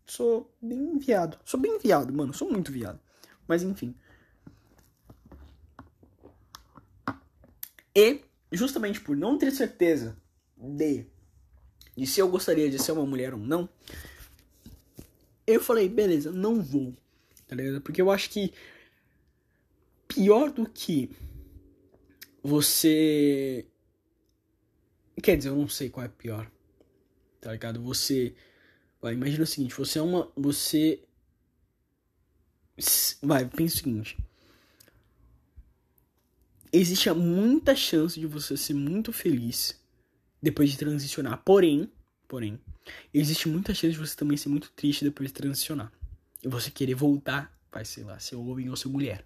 [0.06, 1.38] sou bem viado.
[1.44, 3.00] Sou bem viado, mano, sou muito viado.
[3.46, 3.94] Mas enfim.
[7.94, 8.22] E,
[8.52, 10.16] justamente por não ter certeza
[10.56, 11.06] de,
[11.96, 13.68] de se eu gostaria de ser uma mulher ou não,
[15.46, 16.94] eu falei, beleza, não vou,
[17.48, 17.82] tá ligado?
[17.82, 18.54] Porque eu acho que
[20.08, 21.12] pior do que
[22.48, 23.68] você.
[25.22, 26.50] Quer dizer, eu não sei qual é pior.
[27.42, 27.82] Tá ligado?
[27.84, 28.34] Você.
[29.02, 30.32] Vai, imagina o seguinte: você é uma.
[30.36, 31.04] Você.
[33.22, 34.18] Vai, pensa o seguinte.
[36.72, 39.80] Existe muita chance de você ser muito feliz
[40.42, 41.42] depois de transicionar.
[41.44, 41.92] Porém,
[42.28, 42.60] porém,
[43.14, 45.92] existe muita chance de você também ser muito triste depois de transicionar.
[46.44, 49.26] E você querer voltar, vai, sei lá, ser homem ou ser mulher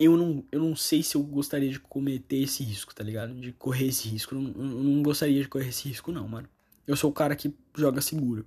[0.00, 3.34] eu não, eu não sei se eu gostaria de cometer esse risco, tá ligado?
[3.34, 4.34] De correr esse risco.
[4.34, 6.48] Eu não, eu não gostaria de correr esse risco, não, mano.
[6.86, 8.46] Eu sou o cara que joga seguro,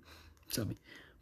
[0.49, 0.75] sabe?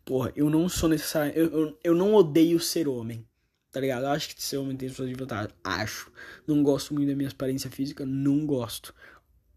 [0.05, 1.33] Porra, eu não sou necessário.
[1.35, 3.27] Eu, eu, eu não odeio ser homem,
[3.73, 4.03] tá ligado?
[4.03, 5.53] Eu acho que ser homem tem suas vantagens.
[5.61, 6.09] Acho.
[6.47, 8.95] Não gosto muito da minha aparência física, não gosto.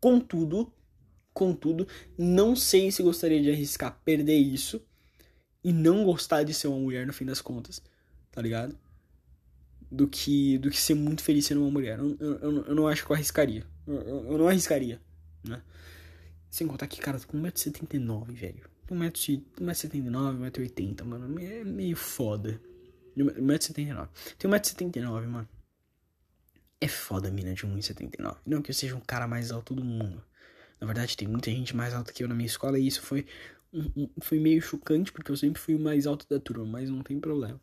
[0.01, 0.73] Contudo,
[1.33, 1.87] contudo,
[2.19, 4.85] não sei se gostaria de arriscar perder isso
[5.63, 7.81] e não gostar de ser uma mulher no fim das contas,
[8.33, 8.77] tá ligado?
[9.95, 11.99] Do que do que ser muito feliz sendo uma mulher.
[11.99, 13.65] Eu, eu, eu não acho que eu arriscaria.
[13.87, 15.01] Eu, eu, não arriscaria,
[15.47, 15.63] né?
[16.51, 18.69] Sem contar que, cara, com 1,79m, velho.
[18.91, 21.41] 1,79m, 1,80m, mano.
[21.41, 22.61] É meio foda.
[23.17, 24.09] 1,79m.
[24.39, 25.49] Tem 1,79m, mano.
[26.81, 28.37] É foda mina de 1,79m.
[28.47, 30.23] Não que eu seja um cara mais alto do mundo.
[30.81, 33.27] Na verdade, tem muita gente mais alta que eu na minha escola e isso foi,
[33.73, 36.91] um, um, foi meio chocante porque eu sempre fui o mais alto da turma, mas
[36.91, 37.61] não tem problema.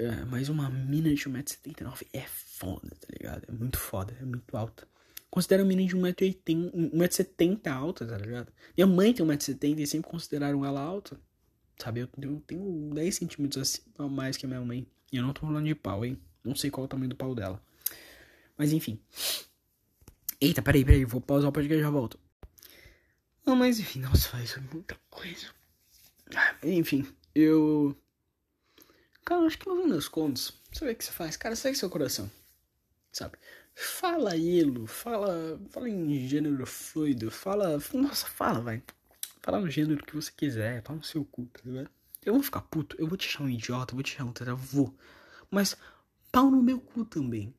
[0.00, 3.44] É, mas uma mina de 1,79m é foda, tá ligado?
[3.48, 4.86] É muito foda, é muito alta.
[5.28, 8.52] Considera uma mina de 1,80m, 1,70m alta, tá ligado?
[8.76, 11.20] Minha mãe tem 1,70m e sempre consideraram ela alta.
[11.78, 14.86] Sabe, eu, tenho 10 centímetros assim, a mais que a minha mãe.
[15.12, 16.18] E eu não tô falando de pau, hein?
[16.44, 17.62] Não sei qual é o tamanho do pau dela.
[18.56, 19.00] Mas enfim.
[20.40, 22.18] Eita, peraí, peraí, vou pausar o podcast e já volto.
[23.44, 25.46] Não, mas enfim, nossa, faz muita coisa.
[26.62, 27.96] Enfim, eu
[29.28, 31.36] Cara, acho que no fim das contas, sabe o que você faz?
[31.36, 32.30] Cara, segue seu coração.
[33.12, 33.36] Sabe?
[33.74, 37.78] Fala ilo, fala, fala em gênero fluido, fala.
[37.92, 38.82] Nossa, fala, vai.
[39.42, 41.90] Fala no gênero que você quiser, fala no seu cu, tá ligado?
[42.24, 44.96] Eu vou ficar puto, eu vou te chamar um idiota, vou te chamar um vou.
[45.50, 45.76] Mas
[46.32, 47.54] pau no meu cu também.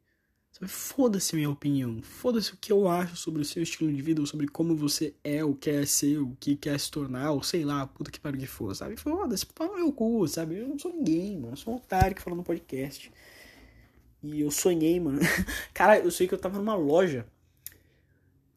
[0.68, 2.02] Foda-se minha opinião.
[2.02, 5.16] Foda-se o que eu acho sobre o seu estilo de vida, ou sobre como você
[5.24, 8.20] é, o que é ser, o que quer se tornar, ou sei lá, puta que
[8.20, 8.98] pariu que for, sabe?
[8.98, 10.58] Foda-se, pau no meu cu, sabe?
[10.58, 11.54] Eu não sou ninguém, mano.
[11.54, 13.10] Eu sou um otário que fala no podcast.
[14.22, 15.20] E eu sonhei, mano.
[15.74, 17.26] Cara, eu sei que eu tava numa loja.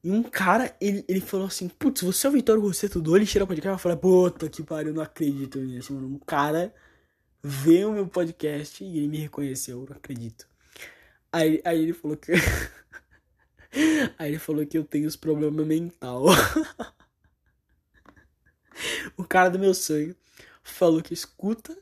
[0.05, 3.25] E um cara, ele, ele falou assim: Putz, você é o Vitório Rosseto do Olho
[3.25, 3.75] Cheira Podcast?
[3.75, 6.09] Eu falei: Puta que pariu, não acredito nisso, mano.
[6.09, 6.75] Um cara
[7.43, 10.52] vê o meu podcast e ele me reconheceu, eu não acredito.
[11.33, 12.33] Aí, aí ele falou que.
[14.19, 16.27] aí ele falou que eu tenho os problemas mental.
[19.17, 20.15] o cara do meu sonho
[20.63, 21.77] falou que escuta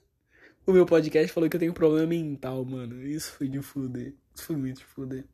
[0.70, 3.05] o meu podcast falou que eu tenho problema mental, mano.
[3.05, 4.14] Isso foi de fuder.
[4.34, 5.24] Isso foi muito de fuder.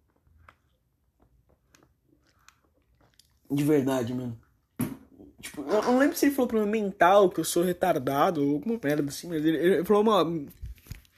[3.51, 4.39] De verdade, mano.
[5.41, 8.81] Tipo, eu não lembro se ele falou problema mental, que eu sou retardado ou alguma
[8.83, 10.25] merda assim, mas ele, ele falou uma,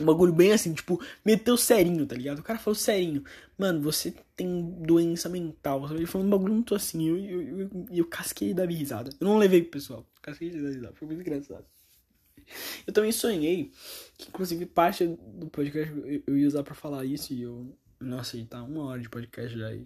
[0.00, 2.38] um bagulho bem assim, tipo, meteu serinho, tá ligado?
[2.38, 3.24] O cara falou serinho,
[3.56, 5.90] mano, você tem doença mental.
[5.92, 9.10] Ele falou um bagulho muito assim, e eu, eu, eu, eu, casquei da minha risada.
[9.20, 11.66] Eu não levei pro pessoal, casquei da risada, foi muito engraçado.
[12.86, 13.72] Eu também sonhei
[14.16, 17.76] que, inclusive, parte do podcast eu ia usar pra falar isso e eu.
[18.00, 19.84] Nossa, e tá uma hora de podcast já e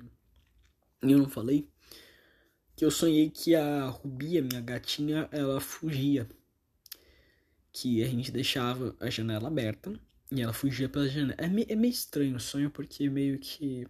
[1.02, 1.68] eu não falei.
[2.76, 6.28] Que eu sonhei que a Rubi, a minha gatinha, ela fugia
[7.72, 9.92] que a gente deixava a janela aberta
[10.30, 11.34] e ela fugia pela janela.
[11.38, 13.86] É, me, é meio estranho o sonho porque meio que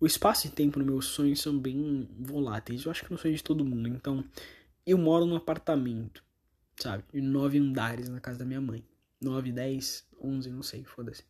[0.00, 2.84] o espaço e tempo no meu sonho são bem voláteis.
[2.84, 3.88] Eu acho que não sonho de todo mundo.
[3.88, 4.24] Então,
[4.86, 6.24] eu moro num apartamento,
[6.76, 7.04] sabe?
[7.12, 8.82] De nove andares na casa da minha mãe.
[9.20, 11.22] Nove, dez, onze, não sei, foda-se.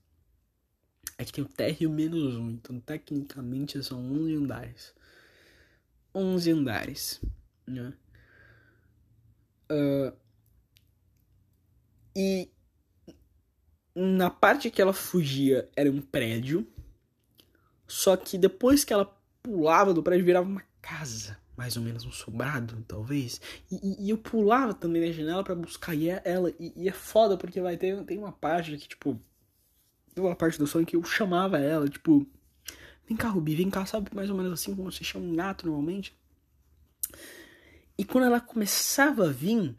[1.19, 4.95] É que tem o térreo menos um, então tecnicamente são onze andares.
[6.15, 7.21] Onze andares,
[7.67, 7.93] né?
[9.71, 10.17] Uh,
[12.21, 12.51] e
[13.95, 16.67] na parte que ela fugia era um prédio.
[17.87, 19.07] Só que depois que ela
[19.43, 23.41] pulava do prédio virava uma casa, mais ou menos um sobrado, talvez.
[23.71, 26.53] E, e eu pulava também na janela para buscar é ela.
[26.61, 29.19] E, e, é foda porque vai ter tem uma parte que tipo
[30.15, 32.27] tem uma parte do sonho que eu chamava ela, tipo,
[33.09, 35.67] vem cá, Rubi, vem cá, sabe mais ou menos assim como você chama um gato
[35.67, 36.15] normalmente.
[37.97, 39.75] E quando ela começava a vir,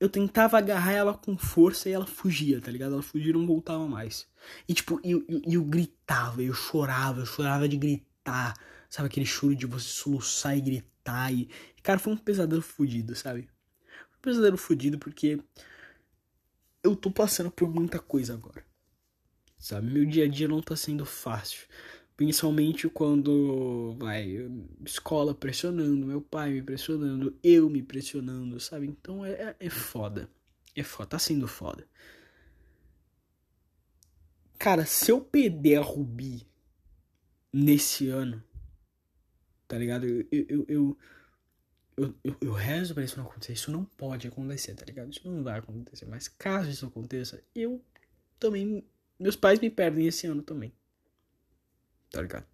[0.00, 2.94] eu tentava agarrar ela com força e ela fugia, tá ligado?
[2.94, 4.26] Ela fugia e não voltava mais.
[4.66, 8.54] E tipo, eu, eu, eu gritava, eu chorava, eu chorava de gritar.
[8.88, 11.32] Sabe aquele choro de você soluçar e gritar?
[11.32, 11.50] E,
[11.82, 13.42] cara, foi um pesadelo fudido, sabe?
[14.16, 15.38] Um pesadelo fudido porque
[16.82, 18.64] eu tô passando por muita coisa agora.
[19.58, 19.90] Sabe?
[19.92, 21.68] Meu dia a dia não tá sendo fácil.
[22.20, 24.46] Principalmente quando vai
[24.84, 28.86] escola pressionando, meu pai me pressionando, eu me pressionando, sabe?
[28.86, 30.28] Então é, é, é foda.
[30.76, 31.88] É foda, tá sendo foda.
[34.58, 36.46] Cara, se eu perder a Rubi
[37.50, 38.44] nesse ano,
[39.66, 40.04] tá ligado?
[40.04, 40.98] Eu, eu, eu,
[41.96, 43.54] eu, eu, eu rezo pra isso não acontecer.
[43.54, 45.10] Isso não pode acontecer, tá ligado?
[45.10, 46.04] Isso não vai acontecer.
[46.04, 47.82] Mas caso isso aconteça, eu
[48.38, 48.86] também.
[49.18, 50.70] Meus pais me perdem esse ano também
[52.10, 52.46] tá ligado?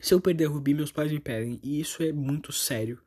[0.00, 1.58] Se eu perder Rubi, meus pais me pedem.
[1.62, 3.00] E isso é muito sério.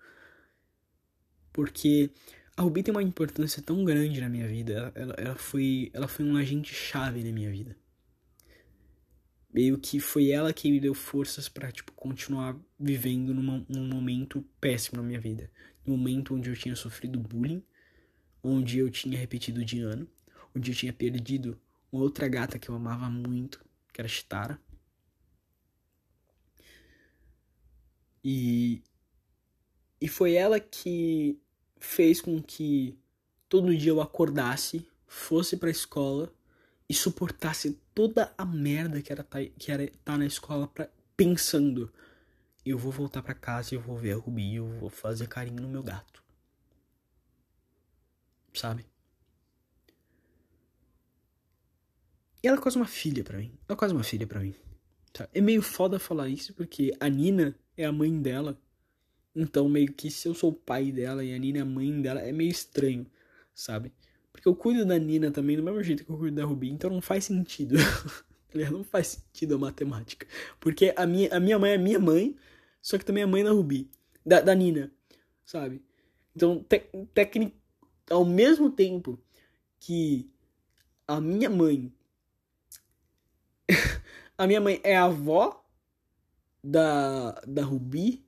[1.53, 2.09] Porque
[2.55, 4.91] a Rubi tem uma importância tão grande na minha vida.
[4.93, 7.77] Ela, ela, foi, ela foi um agente chave na minha vida.
[9.53, 14.45] Meio que foi ela que me deu forças para tipo, continuar vivendo numa, num momento
[14.59, 15.49] péssimo na minha vida.
[15.85, 17.63] No momento onde eu tinha sofrido bullying.
[18.43, 20.07] Onde eu tinha repetido de ano.
[20.55, 21.59] Onde eu tinha perdido
[21.91, 23.63] uma outra gata que eu amava muito.
[23.93, 24.59] Que era Chitara
[28.23, 28.83] E,
[29.99, 31.39] e foi ela que
[31.79, 32.97] fez com que
[33.49, 36.33] todo dia eu acordasse, fosse pra escola
[36.87, 40.89] e suportasse toda a merda que era tá, que era estar tá na escola pra,
[41.15, 41.91] pensando
[42.65, 45.67] eu vou voltar para casa eu vou ver a Rubi, eu vou fazer carinho no
[45.67, 46.23] meu gato.
[48.53, 48.85] Sabe?
[52.43, 53.57] E ela é quase uma filha para mim.
[53.67, 54.55] Ela é quase uma filha para mim.
[55.33, 58.59] É meio foda falar isso porque a Nina é a mãe dela.
[59.35, 62.01] Então, meio que se eu sou o pai dela e a Nina é a mãe
[62.01, 63.05] dela, é meio estranho,
[63.53, 63.93] sabe?
[64.31, 66.89] Porque eu cuido da Nina também do mesmo jeito que eu cuido da Ruby, então
[66.89, 67.75] não faz sentido.
[68.71, 70.27] não faz sentido a matemática.
[70.59, 72.35] Porque a minha, a minha mãe é minha mãe,
[72.81, 73.89] só que também é mãe da Ruby,
[74.25, 74.91] da, da Nina,
[75.45, 75.81] sabe?
[76.35, 76.65] Então,
[77.13, 77.55] técnico,
[78.09, 79.19] ao mesmo tempo
[79.79, 80.29] que
[81.07, 81.93] a minha mãe.
[84.37, 85.60] a minha mãe é a avó
[86.63, 88.23] da, da Ruby.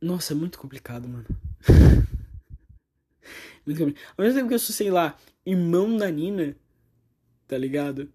[0.00, 1.26] Nossa, é muito complicado, mano.
[3.64, 4.04] muito complicado.
[4.16, 6.56] Ao mesmo tempo que eu sou, sei lá, irmão da Nina,
[7.46, 8.12] tá ligado?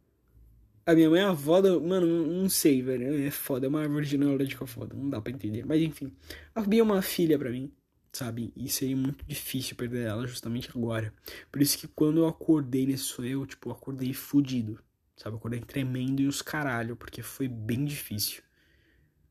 [0.86, 1.78] A minha mãe é a avó da.
[1.80, 3.22] Mano, não sei, velho.
[3.22, 3.66] É foda.
[3.66, 4.96] É uma árvore genealógica foda.
[4.96, 5.66] Não dá pra entender.
[5.66, 6.14] Mas enfim.
[6.56, 7.70] A Rubi é uma filha para mim,
[8.14, 8.54] sabe?
[8.56, 11.14] E seria muito difícil perder ela justamente agora.
[11.52, 14.80] Por isso que quando eu acordei nesse sonho, eu, tipo, acordei fudido.
[15.18, 15.34] Sabe?
[15.34, 16.96] Eu acordei tremendo e os caralho.
[16.96, 18.42] Porque foi bem difícil.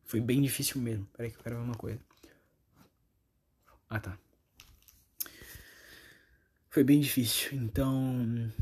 [0.04, 1.06] Foi bem difícil mesmo.
[1.16, 2.00] Peraí que eu quero ver uma coisa.
[3.88, 4.18] Ah, tá.
[6.68, 7.56] Foi bem difícil.
[7.56, 8.52] Então.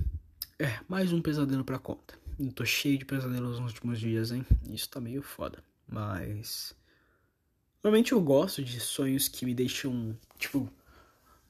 [0.58, 2.16] É, mais um pesadelo pra conta.
[2.38, 4.46] Eu tô cheio de pesadelos nos últimos dias, hein?
[4.68, 5.64] Isso tá meio foda.
[5.88, 6.76] Mas.
[7.82, 10.72] Normalmente eu gosto de sonhos que me deixam, tipo,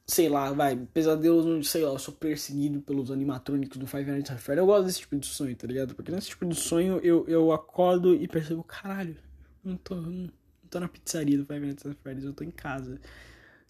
[0.07, 4.31] sei lá, vai, pesadelos onde, sei lá, eu sou perseguido pelos animatrônicos do Five Nights
[4.31, 4.59] at Freddy's.
[4.61, 5.95] Eu gosto desse tipo de sonho, tá ligado?
[5.95, 9.17] Porque nesse tipo de sonho eu, eu acordo e percebo, caralho,
[9.63, 10.29] não tô, não
[10.69, 12.99] tô na pizzaria do Five Nights at Freddy's, eu tô em casa,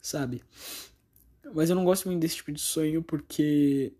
[0.02, 0.44] sabe?
[1.54, 3.94] Mas eu não gosto muito desse tipo de sonho porque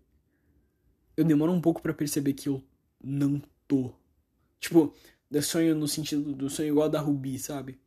[1.16, 2.62] eu demoro um pouco para perceber que eu
[3.02, 3.94] não tô.
[4.60, 4.94] Tipo,
[5.30, 7.78] do sonho no sentido do sonho igual da Ruby, sabe?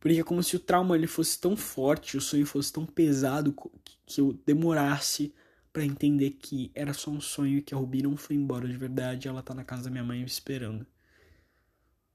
[0.00, 3.54] Porque é como se o trauma ele fosse tão forte, o sonho fosse tão pesado
[4.06, 5.34] que eu demorasse
[5.72, 8.76] para entender que era só um sonho e que a Ruby não foi embora de
[8.76, 10.86] verdade, ela tá na casa da minha mãe me esperando.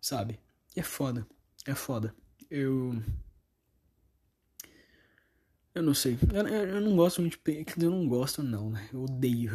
[0.01, 0.39] Sabe?
[0.75, 1.27] E é foda.
[1.65, 2.15] É foda.
[2.49, 3.01] Eu
[5.73, 6.17] eu não sei.
[6.31, 7.83] Eu, eu, não gosto muito de.
[7.83, 8.87] Eu não gosto, não, né?
[8.93, 9.51] Eu odeio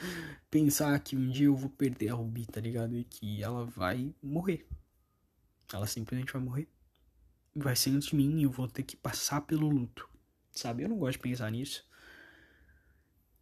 [0.50, 2.96] pensar que um dia eu vou perder a Ruby, tá ligado?
[2.96, 4.66] E que ela vai morrer.
[5.72, 6.68] Ela simplesmente vai morrer.
[7.54, 10.08] Vai ser antes de mim e eu vou ter que passar pelo luto.
[10.52, 10.82] Sabe?
[10.84, 11.84] Eu não gosto de pensar nisso.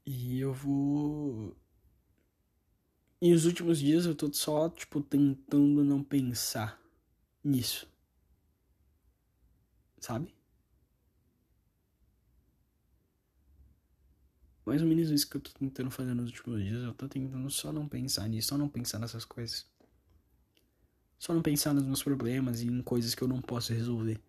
[0.07, 1.57] E eu vou.
[3.21, 6.81] E os últimos dias eu tô só, tipo, tentando não pensar
[7.45, 7.87] nisso.
[10.01, 10.39] Sabe?
[14.69, 16.83] mais ou menos isso que eu tô tentando fazer nos últimos dias.
[16.83, 19.67] Eu tô tentando só não pensar nisso, só não pensar nessas coisas.
[21.19, 24.21] Só não pensar nos meus problemas e em coisas que eu não posso resolver.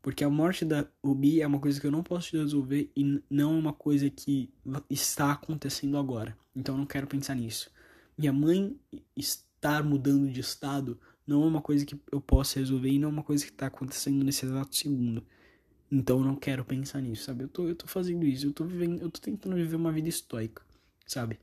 [0.00, 3.52] Porque a morte da Ruby é uma coisa que eu não posso resolver e não
[3.52, 4.52] é uma coisa que
[4.90, 6.36] está acontecendo agora.
[6.56, 7.70] Então eu não quero pensar nisso.
[8.18, 8.76] Minha mãe
[9.16, 13.12] estar mudando de estado não é uma coisa que eu posso resolver e não é
[13.12, 15.24] uma coisa que está acontecendo nesse exato segundo.
[15.90, 17.44] Então eu não quero pensar nisso, sabe?
[17.44, 20.08] Eu tô, eu tô fazendo isso, eu tô vivendo, eu tô tentando viver uma vida
[20.08, 20.64] estoica,
[21.06, 21.38] sabe?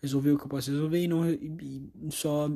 [0.00, 2.50] Resolver o que eu posso resolver e, não, e, e só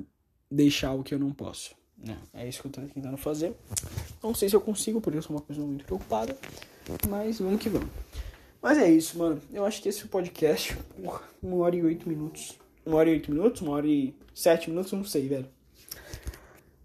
[0.51, 1.75] deixar o que eu não posso.
[1.97, 2.17] Né?
[2.33, 3.55] É isso que eu tô tentando fazer.
[4.23, 6.37] Não sei se eu consigo, porque eu sou uma pessoa muito preocupada.
[7.09, 7.89] Mas vamos que vamos.
[8.63, 9.41] Mas é isso, mano.
[9.53, 10.77] Eu acho que esse podcast.
[11.03, 12.59] Porra, uma hora e oito minutos.
[12.85, 13.61] Uma hora e oito minutos?
[13.61, 14.93] Uma hora e sete minutos?
[14.93, 15.47] Não sei, velho.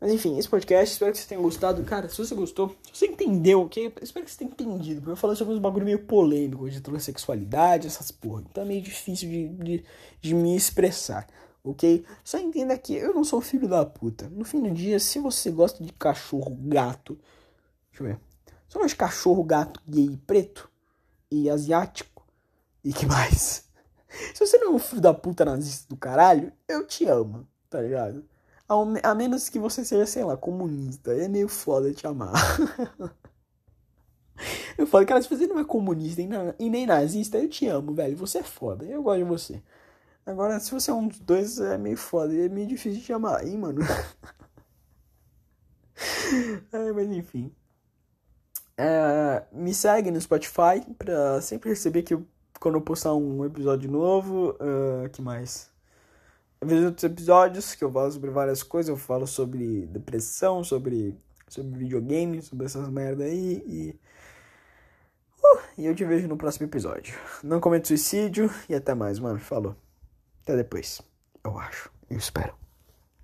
[0.03, 1.81] Mas enfim, esse podcast, espero que você tenha gostado.
[1.83, 3.93] Cara, se você gostou, se você entendeu, ok?
[4.01, 4.99] Espero que você tenha entendido.
[4.99, 8.43] Porque eu falei sobre uns bagulho meio polêmico de transexualidade, essas porra.
[8.51, 9.83] Então é meio difícil de, de,
[10.19, 11.25] de me expressar,
[11.63, 12.05] ok?
[12.23, 14.29] Só entenda que eu não sou filho da puta.
[14.29, 17.17] No fim do dia, se você gosta de cachorro, gato.
[17.91, 18.19] Deixa eu ver.
[18.67, 20.69] Você gosta de cachorro, gato, gay, preto
[21.31, 22.25] e asiático.
[22.83, 23.63] E que mais?
[24.33, 27.81] Se você não é um filho da puta nazista do caralho, eu te amo, tá
[27.81, 28.23] ligado?
[29.03, 31.13] A menos que você seja, sei lá, comunista.
[31.13, 32.33] É meio foda te amar.
[34.77, 36.21] eu falo, cara, se você não é comunista
[36.59, 38.17] e nem nazista, eu te amo, velho.
[38.17, 38.85] Você é foda.
[38.85, 39.61] Eu gosto de você.
[40.25, 42.33] Agora, se você é um dos dois, é meio foda.
[42.33, 43.81] É meio difícil de te amar, hein, mano?
[46.71, 47.53] é, mas enfim.
[48.77, 52.25] É, me segue no Spotify pra sempre receber que eu,
[52.59, 54.55] quando eu postar um episódio novo.
[54.61, 55.71] Uh, que mais?
[56.61, 58.89] Eu vejo outros episódios que eu falo sobre várias coisas.
[58.89, 61.17] Eu falo sobre depressão, sobre,
[61.47, 63.63] sobre videogame, sobre essas merda aí.
[63.67, 63.99] E,
[65.43, 67.15] uh, e eu te vejo no próximo episódio.
[67.43, 69.39] Não cometa suicídio e até mais, mano.
[69.39, 69.82] Falou.
[70.43, 71.01] Até depois.
[71.43, 71.89] Eu acho.
[72.09, 72.62] Eu espero.